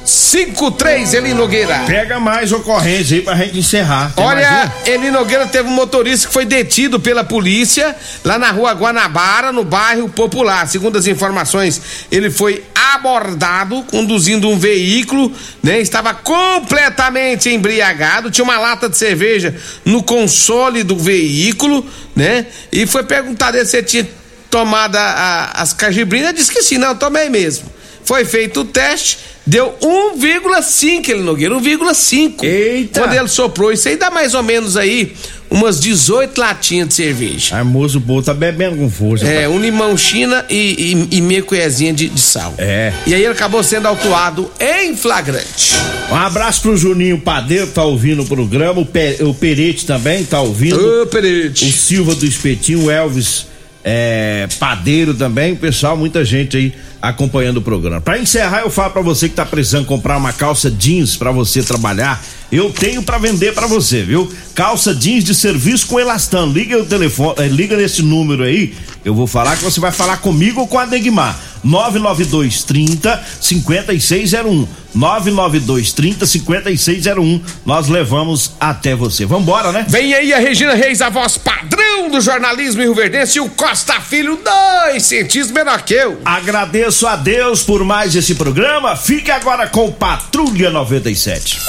99240-0553, 0.06 1.14
Eli 1.14 1.34
Nogueira. 1.34 1.84
Pega 1.86 2.20
mais 2.20 2.52
ocorrência 2.52 3.18
aí 3.18 3.22
pra 3.24 3.36
gente 3.36 3.58
encerrar. 3.60 4.12
Tem 4.16 4.24
Olha, 4.24 4.72
Eli 4.86 5.10
Nogueira 5.12 5.48
teve 5.48 5.68
um 5.68 5.72
motorista 5.74 6.28
que 6.28 6.34
foi 6.34 6.46
detido 6.46 7.00
pela 7.00 7.24
polícia 7.24 7.96
lá 8.24 8.38
na 8.38 8.52
rua 8.52 8.74
Guanabara, 8.74 9.52
no 9.52 9.64
bairro 9.64 10.10
Popular. 10.10 10.68
Segundo 10.68 10.98
as 10.98 11.08
informações, 11.08 11.82
ele 12.12 12.30
foi 12.30 12.64
abordado 12.94 13.84
conduzindo 13.90 14.50
um 14.50 14.58
veículo, 14.58 15.32
né? 15.62 15.80
Estava 15.80 16.14
completamente 16.14 17.50
embriagado, 17.50 18.30
tinha 18.32 18.44
uma 18.44 18.58
lata 18.60 18.90
de 18.90 18.98
cerveja 18.98 19.56
no 19.86 20.04
console 20.04 20.84
do 20.84 20.98
veículo, 20.98 21.86
né? 22.16 22.46
E 22.72 22.86
foi 22.86 23.04
perguntado 23.04 23.64
se 23.66 23.78
ele 23.78 23.86
tinha 23.88 24.08
tomado 24.50 24.96
a- 24.96 25.52
a- 25.56 25.62
as 25.62 25.74
cajibrinas, 25.74 26.34
disse 26.34 26.52
que 26.52 26.62
sim, 26.62 26.78
não, 26.78 26.96
tomei 26.96 27.30
mesmo. 27.30 27.72
Foi 28.06 28.26
feito 28.26 28.62
o 28.62 28.66
teste, 28.66 29.20
deu 29.46 29.76
1,5 29.82 31.10
ele 31.10 31.24
Nogueira, 31.24 31.56
1,5. 31.56 32.44
Eita! 32.44 33.02
Quando 33.02 33.14
ele 33.14 33.28
soprou, 33.28 33.72
isso 33.72 33.88
aí 33.88 33.96
dá 33.96 34.12
mais 34.12 34.34
ou 34.34 34.44
menos 34.44 34.76
aí 34.78 35.14
umas 35.54 35.80
18 35.80 36.36
latinhas 36.40 36.88
de 36.88 36.96
cerveja. 36.96 37.56
A 37.56 37.64
moço 37.64 38.00
boa 38.00 38.24
tá 38.24 38.34
bebendo 38.34 38.76
com 38.76 38.90
força. 38.90 39.26
É, 39.26 39.48
um 39.48 39.60
limão 39.60 39.96
china 39.96 40.44
e, 40.50 41.08
e, 41.12 41.18
e 41.18 41.22
meia 41.22 41.44
colherzinha 41.44 41.94
de, 41.94 42.10
de 42.10 42.20
sal. 42.20 42.56
É. 42.58 42.92
E 43.06 43.14
aí 43.14 43.22
ele 43.22 43.32
acabou 43.34 43.62
sendo 43.62 43.88
autuado 43.88 44.52
em 44.60 44.96
flagrante. 44.96 45.76
Um 46.12 46.16
abraço 46.16 46.64
pro 46.64 46.76
Juninho 46.76 47.20
Padeiro, 47.20 47.68
tá 47.68 47.84
ouvindo 47.84 48.24
o 48.24 48.26
programa. 48.26 48.82
O, 48.82 48.86
Pe, 48.86 49.18
o 49.22 49.34
Perete 49.34 49.86
também 49.86 50.26
tá 50.26 50.42
ouvindo. 50.42 50.76
Ô, 50.76 51.04
O 51.04 51.08
Perete. 51.08 51.72
Silva 51.72 52.16
do 52.16 52.26
Espetinho, 52.26 52.86
o 52.86 52.92
Elvis 52.92 53.46
é, 53.84 54.48
Padeiro 54.60 55.14
também. 55.14 55.54
O 55.54 55.58
pessoal, 55.58 55.96
muita 55.96 56.26
gente 56.26 56.58
aí 56.58 56.74
acompanhando 57.04 57.58
o 57.58 57.62
programa. 57.62 58.00
Pra 58.00 58.18
encerrar, 58.18 58.62
eu 58.62 58.70
falo 58.70 58.94
pra 58.94 59.02
você 59.02 59.28
que 59.28 59.36
tá 59.36 59.46
precisando 59.46 59.86
comprar 59.86 60.16
uma 60.16 60.32
calça 60.32 60.72
jeans 60.72 61.18
pra 61.18 61.34
você 61.34 61.62
trabalhar. 61.62 62.24
Eu 62.50 62.70
tenho 62.70 63.04
pra 63.04 63.18
vender 63.18 63.54
pra 63.54 63.68
você, 63.68 64.04
viu? 64.04 64.32
Calça 64.56 64.96
jeans 64.96 65.26
de 65.26 65.36
serviço 65.36 65.88
com 65.88 66.00
elastano. 66.00 66.54
Liga 66.54 66.78
o 66.78 66.86
telefone, 66.86 67.36
eh, 67.40 67.48
liga 67.48 67.76
nesse 67.76 68.02
número 68.02 68.44
aí. 68.44 68.74
Eu 69.04 69.14
vou 69.14 69.28
falar 69.28 69.58
que 69.58 69.64
você 69.64 69.82
vai 69.82 69.92
falar 69.92 70.18
comigo 70.18 70.62
ou 70.62 70.68
com 70.68 70.80
a 70.80 70.86
Degmar. 70.86 71.38
992 71.64 72.64
30 72.64 73.24
5601. 73.42 74.68
992 74.94 75.94
30 75.94 76.26
5601. 76.26 77.42
Nós 77.66 77.88
levamos 77.88 78.54
até 78.60 78.96
você. 78.96 79.26
Vambora, 79.26 79.72
né? 79.72 79.86
Vem 79.90 80.14
aí 80.14 80.34
a 80.34 80.40
Regina 80.40 80.76
Reis, 80.76 81.02
a 81.02 81.10
voz 81.10 81.38
padrão 81.38 82.12
do 82.12 82.22
jornalismo 82.22 82.82
Rio 82.82 82.94
Verdense, 82.94 83.38
e 83.38 83.42
o 83.42 83.50
Costa 83.50 84.00
Filho, 84.00 84.40
dois 84.44 85.04
centímetros 85.04 85.52
menor 85.52 85.82
que 85.82 85.96
eu. 85.96 86.20
Agradeço 86.24 86.93
a 87.02 87.16
Deus 87.16 87.64
por 87.64 87.84
mais 87.84 88.16
esse 88.16 88.36
programa. 88.36 88.96
Fique 88.96 89.32
agora 89.32 89.68
com 89.68 89.92
Patrulha 89.92 90.70
97. 90.70 91.60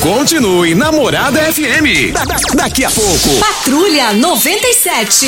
Continue 0.00 0.74
Namorada 0.76 1.40
FM. 1.52 2.12
Da- 2.12 2.24
da- 2.24 2.36
daqui 2.54 2.84
a 2.84 2.90
pouco. 2.90 3.28
Patrulha 3.40 4.12
97. 4.12 5.26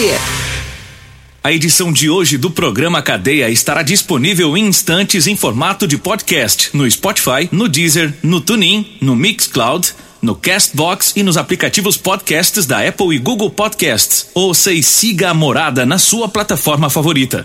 A 1.43 1.53
edição 1.53 1.93
de 1.93 2.09
hoje 2.09 2.39
do 2.39 2.51
programa 2.53 3.03
Cadeia 3.03 3.51
estará 3.51 3.83
disponível 3.83 4.57
em 4.57 4.65
instantes 4.67 5.27
em 5.27 5.37
formato 5.37 5.87
de 5.89 5.99
podcast 5.99 6.71
no 6.73 6.89
Spotify, 6.89 7.49
no 7.51 7.69
Deezer, 7.69 8.15
no 8.23 8.41
TuneIn, 8.41 8.97
no 9.01 9.17
Mixcloud, 9.17 9.93
no 10.23 10.37
Castbox 10.37 11.13
e 11.17 11.23
nos 11.25 11.37
aplicativos 11.37 11.97
podcasts 11.97 12.65
da 12.65 12.87
Apple 12.87 13.13
e 13.15 13.19
Google 13.19 13.51
Podcasts. 13.51 14.29
Ouça 14.35 14.73
e 14.73 14.85
siga 14.85 15.31
a 15.31 15.35
morada 15.35 15.85
na 15.85 15.99
sua 15.99 16.29
plataforma 16.29 16.89
favorita. 16.89 17.45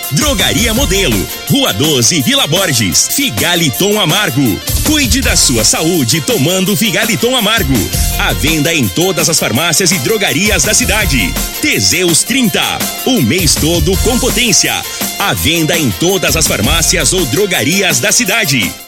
Drogaria 0.11 0.73
Modelo, 0.73 1.27
Rua 1.49 1.71
12, 1.73 2.21
Vila 2.21 2.45
Borges. 2.47 3.07
Figaliton 3.11 3.99
Amargo. 3.99 4.59
Cuide 4.85 5.21
da 5.21 5.35
sua 5.35 5.63
saúde 5.63 6.19
tomando 6.21 6.75
Figaliton 6.75 7.35
Amargo. 7.35 7.73
À 8.19 8.33
venda 8.33 8.73
em 8.73 8.87
todas 8.87 9.29
as 9.29 9.39
farmácias 9.39 9.91
e 9.91 9.99
drogarias 9.99 10.63
da 10.63 10.73
cidade. 10.73 11.33
Teseus 11.61 12.23
30, 12.23 12.61
o 13.05 13.21
mês 13.21 13.55
todo 13.55 13.95
com 13.97 14.19
potência. 14.19 14.73
À 15.17 15.33
venda 15.33 15.77
em 15.77 15.89
todas 15.91 16.35
as 16.35 16.47
farmácias 16.47 17.13
ou 17.13 17.25
drogarias 17.25 17.99
da 17.99 18.11
cidade. 18.11 18.81